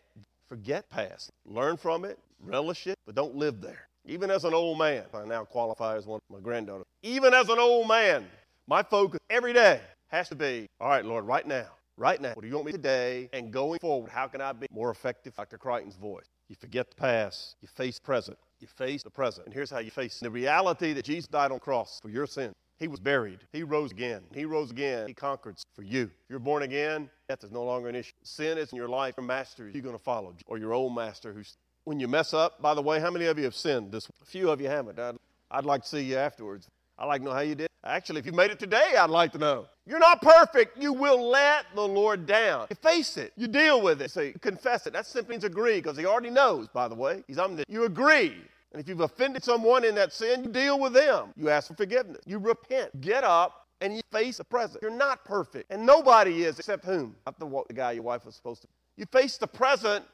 forget 0.49 0.91
past. 0.91 1.31
Learn 1.47 1.77
from 1.77 2.05
it, 2.05 2.19
relish 2.43 2.89
it, 2.89 2.99
but 3.07 3.15
don't 3.15 3.37
live 3.37 3.61
there. 3.61 3.87
Even 4.05 4.31
as 4.31 4.45
an 4.45 4.53
old 4.53 4.79
man, 4.79 5.05
I 5.15 5.25
now 5.25 5.45
qualify 5.45 5.97
as 5.97 6.05
one 6.05 6.21
of 6.29 6.37
my 6.37 6.43
granddaughters. 6.43 6.87
Even 7.03 7.35
as 7.35 7.49
an 7.49 7.59
old 7.61 7.87
man, 7.87 8.27
my 8.67 8.83
focus 8.83 9.21
every 9.31 9.53
day 9.53 9.81
has 10.09 10.29
to 10.31 10.35
be, 10.35 10.67
all 10.81 10.89
right, 10.89 11.05
Lord, 11.05 11.25
right 11.25 11.47
now, 11.47 11.69
right 11.97 12.21
now, 12.21 12.33
what 12.33 12.43
do 12.43 12.49
you 12.49 12.55
want 12.55 12.67
me 12.67 12.73
today? 12.73 13.29
And 13.33 13.53
going 13.53 13.79
forward, 13.79 14.11
how 14.11 14.27
can 14.27 14.41
I 14.41 14.53
be 14.53 14.67
more 14.73 14.91
effective? 14.91 15.35
Dr. 15.37 15.57
Crichton's 15.57 15.97
voice. 15.97 16.27
You 16.49 16.57
forget 16.57 16.91
the 16.91 16.97
past, 16.97 17.57
you 17.61 17.69
face 17.69 17.99
present. 17.99 18.39
You 18.61 18.67
face 18.67 19.03
the 19.03 19.11
present. 19.11 19.47
And 19.47 19.55
here's 19.55 19.71
how 19.71 19.79
you 19.79 19.91
face 19.91 20.21
the 20.21 20.31
reality 20.31 20.93
that 20.93 21.05
Jesus 21.05 21.27
died 21.27 21.51
on 21.51 21.57
the 21.57 21.61
cross 21.61 22.01
for 22.01 22.09
your 22.09 22.27
sin. 22.27 22.53
He 22.79 22.89
was 22.89 23.01
buried. 23.01 23.41
He 23.53 23.63
rose 23.63 23.93
again. 23.93 24.23
He 24.33 24.45
rose 24.45 24.71
again. 24.71 25.07
He 25.07 25.15
conquered 25.15 25.57
for 25.75 25.83
you. 25.83 26.05
If 26.05 26.31
you're 26.31 26.39
born 26.39 26.63
again, 26.63 27.09
death 27.29 27.45
is 27.45 27.53
no 27.53 27.63
longer 27.63 27.89
an 27.89 27.95
issue. 27.95 28.13
Sin 28.23 28.59
is 28.59 28.73
in 28.73 28.77
your 28.77 28.89
life. 28.89 29.15
Your 29.17 29.27
master 29.27 29.69
you're 29.69 29.83
going 29.83 29.97
to 29.97 30.03
follow, 30.03 30.35
or 30.47 30.59
your 30.59 30.73
old 30.73 30.95
master 30.95 31.33
who's 31.33 31.57
when 31.85 32.01
you 32.01 32.09
mess 32.09 32.33
up, 32.33 32.61
by 32.63 32.75
the 32.75 32.83
way, 32.83 32.99
how 32.99 33.11
many 33.11 33.27
of 33.27 33.39
you 33.39 33.45
have 33.45 33.55
sinned? 33.55 33.93
This, 33.93 34.09
a 34.23 34.25
few 34.25 34.51
of 34.51 34.61
you 34.61 34.69
haven't. 34.69 34.99
I'd, 34.99 35.17
I'd 35.51 35.67
like 35.67 35.83
to 35.83 35.89
see 35.89 36.03
you 36.03 36.17
afterwards. 36.17 36.67
I'd 36.99 37.07
like 37.07 37.21
to 37.23 37.27
know 37.27 37.33
how 37.33 37.41
you 37.41 37.55
did. 37.55 37.69
Actually, 37.85 38.21
if 38.21 38.27
you 38.27 38.33
made 38.33 38.51
it 38.51 38.59
today, 38.59 38.95
I'd 38.99 39.11
like 39.11 39.33
to 39.33 39.39
know. 39.39 39.67
You're 39.87 39.99
not 39.99 40.23
perfect. 40.23 40.81
You 40.81 40.93
will 40.93 41.29
let 41.29 41.67
the 41.75 41.87
Lord 41.87 42.25
down. 42.25 42.67
You 42.71 42.77
face 42.77 43.17
it. 43.17 43.33
You 43.37 43.47
deal 43.47 43.83
with 43.83 44.01
it. 44.01 44.11
Say, 44.11 44.33
confess 44.41 44.87
it. 44.87 44.93
That 44.93 45.07
simply 45.07 45.35
means 45.35 45.45
agree 45.45 45.77
because 45.77 45.99
He 45.99 46.07
already 46.07 46.31
knows, 46.31 46.69
by 46.69 46.89
the 46.89 46.95
way. 46.95 47.25
He's 47.27 47.39
omniscient. 47.39 47.69
You 47.69 47.85
agree. 47.85 48.37
And 48.73 48.81
if 48.81 48.89
you've 48.89 49.01
offended 49.01 49.45
someone 49.45 49.85
in 49.85 49.95
that 49.97 50.13
sin, 50.13 50.45
you 50.45 50.51
deal 50.51 50.81
with 50.81 50.95
them. 50.95 51.29
You 51.37 51.51
ask 51.51 51.69
for 51.69 51.75
forgiveness. 51.75 52.23
You 52.27 52.39
repent. 52.39 53.01
Get 53.01 53.23
up 53.23 53.67
and 53.81 53.95
you 53.95 54.03
face 54.11 54.39
the 54.39 54.45
present. 54.45 54.81
You're 54.81 54.91
not 54.91 55.25
perfect. 55.25 55.71
And 55.71 55.85
nobody 55.85 56.45
is 56.45 56.59
except 56.59 56.85
whom? 56.85 57.15
Not 57.27 57.39
the, 57.39 57.65
the 57.69 57.75
guy 57.75 57.93
your 57.93 58.03
wife 58.03 58.25
was 58.25 58.35
supposed 58.35 58.63
to. 58.63 58.69
You 58.97 59.07
face 59.13 59.37
the 59.37 59.47
present 59.47 60.05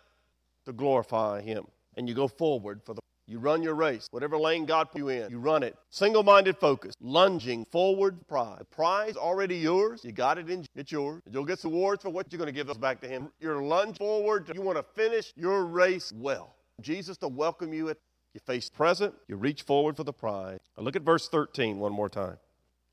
to 0.65 0.73
glorify 0.73 1.41
Him. 1.41 1.67
And 1.97 2.09
you 2.09 2.15
go 2.15 2.29
forward 2.29 2.81
for 2.85 2.95
the 2.95 3.01
you 3.31 3.39
run 3.39 3.63
your 3.63 3.75
race. 3.75 4.09
Whatever 4.11 4.37
lane 4.37 4.67
God 4.67 4.91
put 4.91 4.99
you 4.99 5.09
in, 5.09 5.31
you 5.31 5.39
run 5.39 5.63
it. 5.63 5.77
Single 5.91 6.25
minded 6.25 6.57
focus, 6.57 6.95
lunging 7.01 7.65
forward, 7.67 8.27
prize. 8.27 8.59
The 8.59 8.65
prize 8.65 9.17
already 9.17 9.57
yours. 9.57 10.05
You 10.05 10.11
got 10.11 10.37
it 10.37 10.51
in, 10.51 10.67
it's 10.75 10.91
yours. 10.91 11.23
You'll 11.31 11.45
get 11.45 11.61
some 11.61 11.73
awards 11.73 12.03
for 12.03 12.11
what 12.11 12.33
you're 12.33 12.39
going 12.39 12.53
to 12.53 12.53
give 12.53 12.69
us 12.69 12.77
back 12.77 13.01
to 13.03 13.09
Him. 13.09 13.31
You're 13.39 13.63
lunge 13.63 13.99
forward. 13.99 14.51
You 14.53 14.63
want 14.63 14.79
to 14.79 14.85
finish 15.01 15.33
your 15.37 15.65
race 15.65 16.13
well. 16.15 16.57
Jesus 16.81 17.17
to 17.19 17.29
welcome 17.29 17.73
you 17.73 17.89
at 17.91 17.99
you 18.35 18.41
face 18.41 18.69
present, 18.69 19.15
you 19.29 19.37
reach 19.37 19.63
forward 19.63 19.97
for 19.97 20.05
the 20.05 20.13
prize. 20.13 20.61
Now 20.77 20.85
look 20.85 20.97
at 20.97 21.03
verse 21.03 21.29
13 21.29 21.79
one 21.79 21.93
more 21.93 22.09
time. 22.09 22.37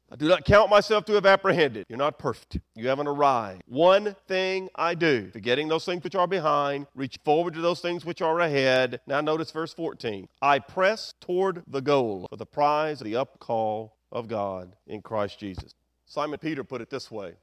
I 0.09 0.15
do 0.15 0.27
not 0.29 0.45
count 0.45 0.69
myself 0.69 1.03
to 1.05 1.13
have 1.13 1.25
apprehended. 1.25 1.85
You're 1.89 1.97
not 1.97 2.17
perfect. 2.17 2.59
You 2.75 2.87
haven't 2.87 3.07
arrived. 3.07 3.63
One 3.67 4.15
thing 4.27 4.69
I 4.75 4.95
do, 4.95 5.29
forgetting 5.31 5.67
those 5.67 5.83
things 5.83 6.01
which 6.01 6.15
are 6.15 6.27
behind, 6.27 6.87
reach 6.95 7.19
forward 7.25 7.55
to 7.55 7.61
those 7.61 7.81
things 7.81 8.05
which 8.05 8.21
are 8.21 8.39
ahead. 8.39 9.01
Now 9.05 9.19
notice 9.19 9.51
verse 9.51 9.73
14. 9.73 10.29
I 10.41 10.59
press 10.59 11.13
toward 11.19 11.63
the 11.67 11.81
goal 11.81 12.27
for 12.29 12.37
the 12.37 12.45
prize 12.45 13.01
of 13.01 13.05
the 13.05 13.13
upcall 13.13 13.91
of 14.09 14.29
God 14.29 14.75
in 14.87 15.01
Christ 15.01 15.39
Jesus. 15.39 15.73
Simon 16.05 16.39
Peter 16.39 16.63
put 16.63 16.79
it 16.79 16.89
this 16.89 17.11
way 17.11 17.33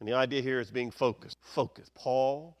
And 0.00 0.08
the 0.08 0.14
idea 0.14 0.40
here 0.40 0.60
is 0.60 0.70
being 0.70 0.90
focused. 0.90 1.36
Focus. 1.42 1.90
Paul, 1.94 2.56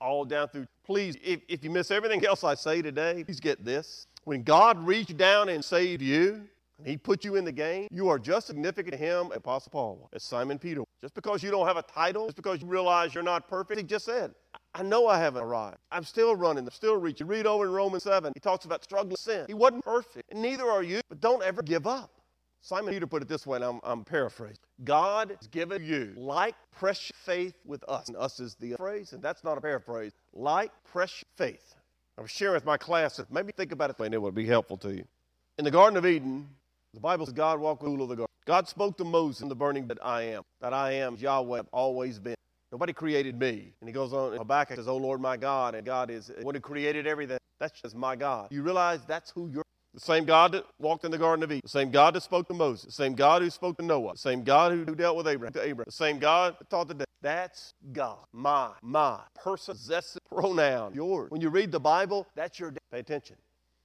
all 0.00 0.24
down 0.24 0.46
through. 0.46 0.66
Please, 0.84 1.16
if, 1.24 1.40
if 1.48 1.64
you 1.64 1.70
miss 1.70 1.90
everything 1.90 2.24
else 2.24 2.44
I 2.44 2.54
say 2.54 2.82
today, 2.82 3.24
please 3.24 3.40
get 3.40 3.64
this. 3.64 4.06
When 4.24 4.44
God 4.44 4.78
reached 4.86 5.16
down 5.16 5.48
and 5.48 5.64
saved 5.64 6.02
you, 6.02 6.42
he 6.84 6.96
put 6.96 7.24
you 7.24 7.36
in 7.36 7.44
the 7.44 7.52
game, 7.52 7.88
you 7.90 8.08
are 8.08 8.18
just 8.18 8.46
significant 8.46 8.92
to 8.92 8.98
him 8.98 9.32
Apostle 9.32 9.70
Paul, 9.70 10.08
as 10.12 10.22
Simon 10.22 10.58
Peter. 10.58 10.82
Just 11.00 11.14
because 11.14 11.42
you 11.42 11.50
don't 11.50 11.66
have 11.66 11.76
a 11.76 11.82
title, 11.82 12.26
just 12.26 12.36
because 12.36 12.60
you 12.62 12.66
realize 12.66 13.14
you're 13.14 13.24
not 13.24 13.48
perfect, 13.48 13.80
he 13.80 13.84
just 13.84 14.04
said, 14.04 14.34
I 14.74 14.82
know 14.82 15.06
I 15.06 15.18
haven't 15.18 15.42
arrived. 15.42 15.78
I'm 15.90 16.04
still 16.04 16.34
running, 16.36 16.64
I'm 16.64 16.70
still 16.70 16.96
reaching. 16.96 17.26
Read 17.26 17.46
over 17.46 17.64
in 17.64 17.72
Romans 17.72 18.04
7, 18.04 18.32
he 18.34 18.40
talks 18.40 18.64
about 18.64 18.84
struggling 18.84 19.16
sin. 19.16 19.44
He 19.46 19.54
wasn't 19.54 19.84
perfect, 19.84 20.30
and 20.30 20.40
neither 20.40 20.64
are 20.64 20.82
you, 20.82 21.00
but 21.08 21.20
don't 21.20 21.42
ever 21.42 21.62
give 21.62 21.86
up. 21.86 22.10
Simon 22.64 22.94
Peter 22.94 23.08
put 23.08 23.22
it 23.22 23.28
this 23.28 23.44
way, 23.44 23.56
and 23.56 23.64
I'm, 23.64 23.80
I'm 23.82 24.04
paraphrasing. 24.04 24.56
God 24.84 25.36
has 25.40 25.48
given 25.48 25.84
you 25.84 26.14
like 26.16 26.54
precious 26.70 27.10
faith 27.16 27.54
with 27.64 27.82
us. 27.88 28.06
And 28.06 28.16
us 28.16 28.38
is 28.38 28.54
the 28.54 28.74
phrase, 28.76 29.12
and 29.12 29.20
that's 29.20 29.42
not 29.42 29.58
a 29.58 29.60
paraphrase. 29.60 30.12
Like 30.32 30.70
precious 30.84 31.24
faith. 31.36 31.74
I 32.16 32.22
was 32.22 32.30
sharing 32.30 32.54
with 32.54 32.64
my 32.64 32.76
class, 32.76 33.20
maybe 33.30 33.52
think 33.52 33.72
about 33.72 33.90
it, 33.90 33.98
and 33.98 34.14
it 34.14 34.22
would 34.22 34.34
be 34.34 34.46
helpful 34.46 34.76
to 34.78 34.94
you. 34.94 35.04
In 35.58 35.64
the 35.64 35.72
Garden 35.72 35.96
of 35.96 36.06
Eden, 36.06 36.48
the 36.94 37.00
Bible 37.00 37.26
says 37.26 37.32
God 37.32 37.58
walked 37.60 37.82
with 37.82 37.96
the 37.96 38.02
of 38.02 38.08
the 38.08 38.16
garden. 38.16 38.26
God 38.44 38.68
spoke 38.68 38.96
to 38.98 39.04
Moses 39.04 39.40
in 39.40 39.48
the 39.48 39.54
burning 39.54 39.86
that 39.88 40.04
I 40.04 40.22
am. 40.22 40.42
That 40.60 40.74
I 40.74 40.92
am 40.92 41.16
Yahweh, 41.16 41.60
I've 41.60 41.68
always 41.72 42.18
been. 42.18 42.34
Nobody 42.70 42.92
created 42.92 43.38
me. 43.38 43.74
And 43.80 43.88
he 43.88 43.92
goes 43.92 44.12
on, 44.12 44.36
Habakkuk 44.36 44.76
says, 44.76 44.88
Oh 44.88 44.96
Lord 44.96 45.20
my 45.20 45.36
God, 45.36 45.74
and 45.74 45.86
God 45.86 46.10
is 46.10 46.30
one 46.42 46.54
who 46.54 46.60
created 46.60 47.06
everything. 47.06 47.38
That's 47.60 47.80
just 47.80 47.94
my 47.94 48.16
God. 48.16 48.48
You 48.50 48.62
realize 48.62 49.00
that's 49.06 49.30
who 49.30 49.48
you're 49.48 49.62
the 49.94 50.00
same 50.00 50.24
God 50.24 50.52
that 50.52 50.64
walked 50.78 51.04
in 51.04 51.10
the 51.10 51.18
Garden 51.18 51.42
of 51.42 51.50
Eden, 51.50 51.60
the 51.62 51.68
same 51.68 51.90
God 51.90 52.14
that 52.14 52.22
spoke 52.22 52.48
to 52.48 52.54
Moses, 52.54 52.86
the 52.86 52.92
same 52.92 53.14
God 53.14 53.42
who 53.42 53.50
spoke 53.50 53.76
to 53.76 53.84
Noah, 53.84 54.12
the 54.12 54.18
same 54.18 54.42
God 54.42 54.72
who, 54.72 54.84
who 54.84 54.94
dealt 54.94 55.16
with 55.18 55.28
Abraham, 55.28 55.52
to 55.52 55.60
Abraham, 55.60 55.84
the 55.86 55.92
same 55.92 56.18
God 56.18 56.56
that 56.58 56.70
taught 56.70 56.88
the 56.88 56.94
day. 56.94 57.04
That's 57.20 57.74
God. 57.92 58.18
My, 58.32 58.70
my, 58.82 59.20
person, 59.36 59.74
possessive 59.74 60.22
pronoun, 60.28 60.94
yours. 60.94 61.30
When 61.30 61.40
you 61.40 61.50
read 61.50 61.70
the 61.70 61.80
Bible, 61.80 62.26
that's 62.34 62.58
your 62.58 62.70
dad. 62.70 62.80
Pay 62.90 63.00
attention. 63.00 63.36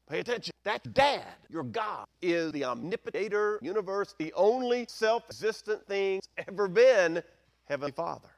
Pay 0.09 0.19
attention. 0.19 0.53
That 0.63 0.93
dad, 0.93 1.25
your 1.49 1.63
God, 1.63 2.05
is 2.21 2.51
the 2.53 2.63
omnipotent 2.63 3.33
universe, 3.61 4.15
the 4.17 4.33
only 4.33 4.85
self-existent 4.89 5.85
thing 5.85 6.21
ever 6.47 6.67
been, 6.67 7.21
Heavenly 7.65 7.91
Father. 7.91 8.29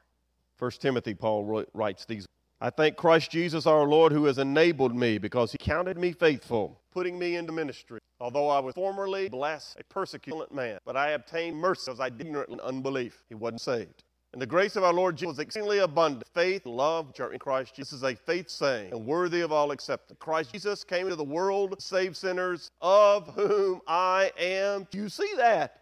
First 0.56 0.82
Timothy, 0.82 1.14
Paul 1.14 1.64
writes 1.72 2.04
these 2.04 2.26
I 2.60 2.68
thank 2.68 2.96
Christ 2.96 3.30
Jesus 3.30 3.66
our 3.66 3.84
Lord 3.84 4.12
who 4.12 4.26
has 4.26 4.36
enabled 4.36 4.94
me 4.94 5.16
because 5.16 5.52
he 5.52 5.58
counted 5.58 5.96
me 5.96 6.12
faithful, 6.12 6.78
putting 6.92 7.18
me 7.18 7.36
into 7.36 7.52
ministry. 7.52 8.00
Although 8.20 8.48
I 8.48 8.58
was 8.58 8.74
formerly 8.74 9.30
blessed, 9.30 9.78
a 9.80 9.84
persecuted 9.84 10.52
man, 10.52 10.78
but 10.84 10.94
I 10.94 11.12
obtained 11.12 11.56
mercy 11.56 11.84
because 11.86 12.00
I 12.00 12.10
did 12.10 12.26
ignorant 12.26 12.60
unbelief. 12.60 13.22
He 13.30 13.34
wasn't 13.34 13.62
saved. 13.62 14.04
And 14.32 14.40
the 14.40 14.46
grace 14.46 14.76
of 14.76 14.84
our 14.84 14.92
Lord 14.92 15.16
Jesus 15.16 15.36
was 15.36 15.38
exceedingly 15.40 15.78
abundant. 15.78 16.24
Faith, 16.34 16.64
love, 16.64 17.08
which 17.08 17.20
are 17.20 17.32
in 17.32 17.40
Christ 17.40 17.74
Jesus 17.74 17.94
is 17.94 18.04
a 18.04 18.14
faith 18.14 18.48
saying 18.48 18.92
and 18.92 19.04
worthy 19.04 19.40
of 19.40 19.50
all 19.50 19.72
acceptance. 19.72 20.18
Christ 20.20 20.52
Jesus 20.52 20.84
came 20.84 21.06
into 21.06 21.16
the 21.16 21.24
world 21.24 21.76
to 21.76 21.84
save 21.84 22.16
sinners, 22.16 22.70
of 22.80 23.26
whom 23.34 23.80
I 23.88 24.30
am. 24.38 24.86
Do 24.90 24.98
you 24.98 25.08
see 25.08 25.30
that? 25.36 25.76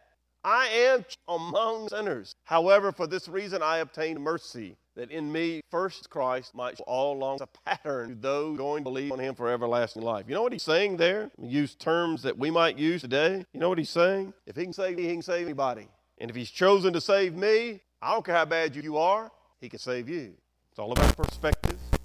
I 0.44 0.68
am 0.68 1.04
among 1.28 1.88
sinners. 1.88 2.32
However, 2.44 2.90
for 2.90 3.06
this 3.06 3.28
reason 3.28 3.62
I 3.62 3.78
obtained 3.78 4.18
mercy 4.18 4.76
that 4.96 5.10
in 5.10 5.30
me 5.30 5.60
first 5.70 6.08
Christ 6.08 6.54
might 6.54 6.80
all 6.86 7.16
along 7.16 7.40
a 7.42 7.46
pattern 7.68 8.08
to 8.08 8.14
those 8.14 8.56
going 8.56 8.82
to 8.82 8.90
believe 8.90 9.12
on 9.12 9.18
him 9.18 9.34
for 9.34 9.50
everlasting 9.50 10.02
life. 10.02 10.24
You 10.26 10.34
know 10.34 10.42
what 10.42 10.52
he's 10.52 10.62
saying 10.62 10.96
there? 10.96 11.30
He 11.40 11.48
used 11.48 11.80
terms 11.80 12.22
that 12.22 12.38
we 12.38 12.50
might 12.50 12.78
use 12.78 13.02
today. 13.02 13.44
You 13.52 13.60
know 13.60 13.68
what 13.68 13.78
he's 13.78 13.90
saying? 13.90 14.32
If 14.46 14.56
he 14.56 14.64
can 14.64 14.72
save 14.72 14.96
me, 14.96 15.02
he 15.04 15.12
can 15.12 15.22
save 15.22 15.44
anybody. 15.44 15.88
And 16.18 16.30
if 16.30 16.36
he's 16.36 16.50
chosen 16.50 16.92
to 16.94 17.00
save 17.00 17.34
me, 17.34 17.80
I 18.00 18.12
don't 18.12 18.24
care 18.24 18.36
how 18.36 18.44
bad 18.44 18.76
you 18.76 18.96
are, 18.96 19.30
he 19.60 19.68
can 19.68 19.80
save 19.80 20.08
you. 20.08 20.32
It's 20.70 20.78
all 20.78 20.92
about 20.92 21.16
perspective. 21.16 21.78
I 21.92 21.98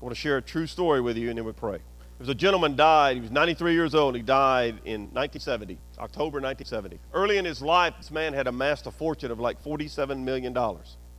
want 0.00 0.14
to 0.14 0.20
share 0.20 0.38
a 0.38 0.42
true 0.42 0.66
story 0.66 1.02
with 1.02 1.18
you 1.18 1.28
and 1.28 1.36
then 1.36 1.44
we 1.44 1.52
pray. 1.52 1.76
There 1.76 2.24
was 2.24 2.30
a 2.30 2.34
gentleman 2.34 2.76
died. 2.76 3.16
He 3.16 3.20
was 3.20 3.30
93 3.30 3.74
years 3.74 3.94
old. 3.94 4.16
He 4.16 4.22
died 4.22 4.80
in 4.86 5.02
1970, 5.12 5.78
October 5.98 6.40
1970. 6.40 6.98
Early 7.12 7.36
in 7.36 7.44
his 7.44 7.60
life, 7.60 7.94
this 7.98 8.10
man 8.10 8.32
had 8.32 8.46
amassed 8.46 8.86
a 8.86 8.90
fortune 8.90 9.30
of 9.30 9.38
like 9.38 9.62
$47 9.62 10.24
million. 10.24 10.56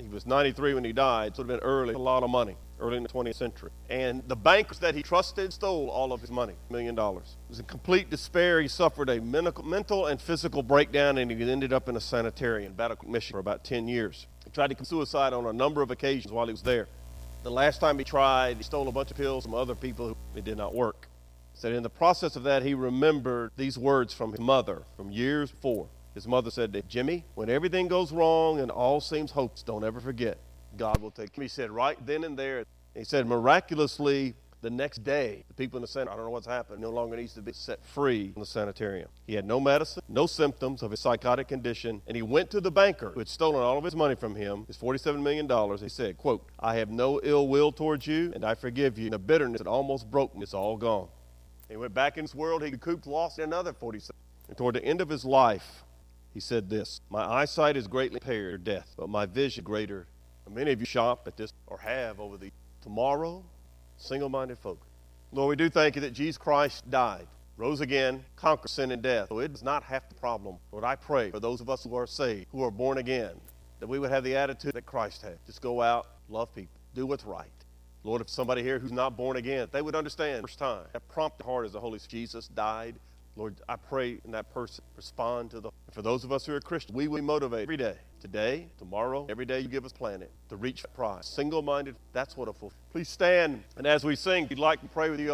He 0.01 0.07
was 0.07 0.25
93 0.25 0.73
when 0.73 0.83
he 0.83 0.91
died, 0.91 1.35
so 1.35 1.43
it 1.43 1.45
would 1.45 1.51
have 1.53 1.61
been 1.61 1.69
early, 1.69 1.93
a 1.93 1.99
lot 1.99 2.23
of 2.23 2.31
money, 2.31 2.57
early 2.79 2.97
in 2.97 3.03
the 3.03 3.09
20th 3.09 3.35
century. 3.35 3.71
And 3.89 4.23
the 4.27 4.35
bankers 4.35 4.79
that 4.79 4.95
he 4.95 5.03
trusted 5.03 5.53
stole 5.53 5.89
all 5.89 6.13
of 6.13 6.21
his 6.21 6.31
money, 6.31 6.53
million 6.69 6.95
dollars. 6.95 7.37
He 7.47 7.51
was 7.51 7.59
in 7.59 7.65
complete 7.65 8.09
despair. 8.09 8.61
He 8.61 8.67
suffered 8.67 9.09
a 9.09 9.21
mental 9.21 10.07
and 10.07 10.21
physical 10.21 10.63
breakdown, 10.63 11.17
and 11.17 11.29
he 11.29 11.51
ended 11.51 11.73
up 11.73 11.89
in 11.89 11.95
a 11.95 12.01
sanitarium, 12.01 12.73
Battle 12.73 12.97
Mission, 13.07 13.33
for 13.33 13.39
about 13.39 13.63
10 13.63 13.87
years. 13.87 14.27
He 14.45 14.51
tried 14.51 14.67
to 14.67 14.75
commit 14.75 14.87
suicide 14.87 15.33
on 15.33 15.45
a 15.45 15.53
number 15.53 15.81
of 15.81 15.91
occasions 15.91 16.31
while 16.31 16.45
he 16.45 16.53
was 16.53 16.63
there. 16.63 16.87
The 17.43 17.51
last 17.51 17.79
time 17.79 17.97
he 17.97 18.03
tried, 18.03 18.57
he 18.57 18.63
stole 18.63 18.87
a 18.87 18.91
bunch 18.91 19.11
of 19.11 19.17
pills 19.17 19.45
from 19.45 19.53
other 19.53 19.75
people 19.75 20.17
it 20.35 20.43
did 20.43 20.57
not 20.57 20.73
work. 20.75 21.07
Said 21.53 21.73
in 21.73 21.83
the 21.83 21.89
process 21.89 22.35
of 22.35 22.43
that, 22.43 22.63
he 22.63 22.73
remembered 22.73 23.51
these 23.57 23.77
words 23.77 24.13
from 24.13 24.31
his 24.31 24.39
mother 24.39 24.83
from 24.95 25.11
years 25.11 25.51
before. 25.51 25.87
His 26.13 26.27
mother 26.27 26.51
said 26.51 26.73
to 26.73 26.81
Jimmy, 26.81 27.23
when 27.35 27.49
everything 27.49 27.87
goes 27.87 28.11
wrong 28.11 28.59
and 28.59 28.71
all 28.71 28.99
seems 28.99 29.31
hopeless, 29.31 29.63
don't 29.63 29.83
ever 29.83 29.99
forget, 29.99 30.37
God 30.77 31.01
will 31.01 31.11
take 31.11 31.33
care. 31.33 31.43
He 31.43 31.49
said 31.49 31.71
right 31.71 31.97
then 32.05 32.23
and 32.23 32.37
there, 32.37 32.65
he 32.95 33.03
said 33.03 33.27
miraculously 33.27 34.35
the 34.61 34.69
next 34.69 35.03
day, 35.03 35.45
the 35.47 35.53
people 35.53 35.77
in 35.77 35.81
the 35.81 35.87
center, 35.87 36.11
I 36.11 36.15
don't 36.15 36.25
know 36.25 36.31
what's 36.31 36.45
happened, 36.45 36.81
no 36.81 36.89
longer 36.89 37.15
needs 37.15 37.33
to 37.35 37.41
be 37.41 37.53
set 37.53 37.83
free 37.85 38.33
from 38.33 38.41
the 38.41 38.45
sanitarium. 38.45 39.07
He 39.25 39.33
had 39.33 39.45
no 39.45 39.59
medicine, 39.59 40.03
no 40.09 40.25
symptoms 40.25 40.83
of 40.83 40.91
his 40.91 40.99
psychotic 40.99 41.47
condition, 41.47 42.01
and 42.07 42.15
he 42.15 42.21
went 42.21 42.49
to 42.51 42.59
the 42.59 42.71
banker 42.71 43.11
who 43.11 43.19
had 43.19 43.29
stolen 43.29 43.61
all 43.61 43.77
of 43.77 43.83
his 43.85 43.95
money 43.95 44.15
from 44.15 44.35
him, 44.35 44.65
his 44.67 44.77
$47 44.77 45.21
million. 45.21 45.47
He 45.77 45.87
said, 45.87 46.17
quote, 46.17 46.45
I 46.59 46.75
have 46.75 46.89
no 46.89 47.21
ill 47.23 47.47
will 47.47 47.71
towards 47.71 48.05
you, 48.05 48.33
and 48.35 48.43
I 48.43 48.53
forgive 48.53 48.97
you. 48.97 49.05
And 49.05 49.13
the 49.13 49.19
bitterness 49.19 49.59
that 49.59 49.67
almost 49.67 50.11
broke 50.11 50.35
me, 50.35 50.43
it's 50.43 50.53
all 50.53 50.75
gone. 50.75 51.07
He 51.69 51.77
went 51.77 51.93
back 51.93 52.17
in 52.17 52.25
this 52.25 52.35
world, 52.35 52.63
he 52.63 52.71
couped, 52.71 53.07
lost 53.07 53.39
another 53.39 53.71
47. 53.71 54.13
And 54.49 54.57
toward 54.57 54.75
the 54.75 54.83
end 54.83 54.99
of 54.99 55.07
his 55.07 55.23
life, 55.23 55.83
he 56.33 56.39
said 56.39 56.69
this 56.69 56.99
My 57.09 57.23
eyesight 57.23 57.77
is 57.77 57.87
greatly 57.87 58.19
impaired, 58.21 58.63
death, 58.63 58.93
but 58.97 59.07
my 59.07 59.25
vision 59.25 59.63
greater. 59.63 60.07
Many 60.53 60.71
of 60.71 60.79
you 60.79 60.85
shop 60.85 61.27
at 61.27 61.37
this 61.37 61.53
or 61.67 61.77
have 61.77 62.19
over 62.19 62.37
the 62.37 62.51
tomorrow, 62.81 63.43
single 63.97 64.29
minded 64.29 64.57
folk. 64.57 64.81
Lord, 65.31 65.49
we 65.49 65.55
do 65.55 65.69
thank 65.69 65.95
you 65.95 66.01
that 66.01 66.11
Jesus 66.11 66.37
Christ 66.37 66.89
died, 66.89 67.27
rose 67.57 67.81
again, 67.81 68.23
conquered 68.35 68.69
sin 68.69 68.91
and 68.91 69.01
death. 69.01 69.27
So 69.29 69.39
it 69.39 69.51
is 69.51 69.63
not 69.63 69.83
half 69.83 70.09
the 70.09 70.15
problem. 70.15 70.57
Lord, 70.71 70.83
I 70.83 70.95
pray 70.95 71.29
for 71.31 71.39
those 71.39 71.61
of 71.61 71.69
us 71.69 71.83
who 71.83 71.95
are 71.95 72.07
saved, 72.07 72.47
who 72.51 72.63
are 72.63 72.71
born 72.71 72.97
again, 72.97 73.39
that 73.79 73.87
we 73.87 73.99
would 73.99 74.09
have 74.09 74.23
the 74.23 74.35
attitude 74.35 74.73
that 74.73 74.85
Christ 74.85 75.21
had. 75.21 75.37
Just 75.45 75.61
go 75.61 75.81
out, 75.81 76.07
love 76.29 76.53
people, 76.55 76.79
do 76.95 77.05
what's 77.05 77.25
right. 77.25 77.47
Lord, 78.03 78.21
if 78.21 78.29
somebody 78.29 78.63
here 78.63 78.79
who's 78.79 78.91
not 78.91 79.17
born 79.17 79.37
again, 79.37 79.67
they 79.71 79.81
would 79.81 79.95
understand 79.95 80.41
first 80.41 80.57
time. 80.57 80.85
That 80.93 81.07
prompted 81.09 81.43
heart 81.43 81.65
as 81.65 81.73
the 81.73 81.79
Holy 81.79 81.99
Jesus 82.07 82.47
died 82.47 82.95
Lord, 83.39 83.55
I 83.69 83.77
pray 83.77 84.19
in 84.25 84.31
that 84.31 84.53
person 84.53 84.83
respond 84.97 85.51
to 85.51 85.61
the. 85.61 85.71
For 85.91 86.01
those 86.01 86.25
of 86.25 86.31
us 86.33 86.45
who 86.45 86.53
are 86.53 86.59
Christians, 86.59 86.95
we 86.95 87.07
will 87.07 87.19
be 87.19 87.21
motivated 87.21 87.63
every 87.63 87.77
day, 87.77 87.95
today, 88.19 88.67
tomorrow, 88.77 89.25
every 89.29 89.45
day 89.45 89.59
you 89.59 89.67
give 89.67 89.85
us 89.85 89.93
planet 89.93 90.31
to 90.49 90.55
reach 90.55 90.81
that 90.83 90.93
prize. 90.93 91.25
Single 91.25 91.61
minded, 91.61 91.95
that's 92.13 92.35
what 92.37 92.47
a 92.47 92.53
full. 92.53 92.71
Please 92.91 93.09
stand, 93.09 93.63
and 93.77 93.87
as 93.87 94.03
we 94.03 94.15
sing, 94.15 94.47
you'd 94.49 94.59
like 94.59 94.81
to 94.81 94.87
pray 94.87 95.09
with 95.09 95.19
you. 95.19 95.31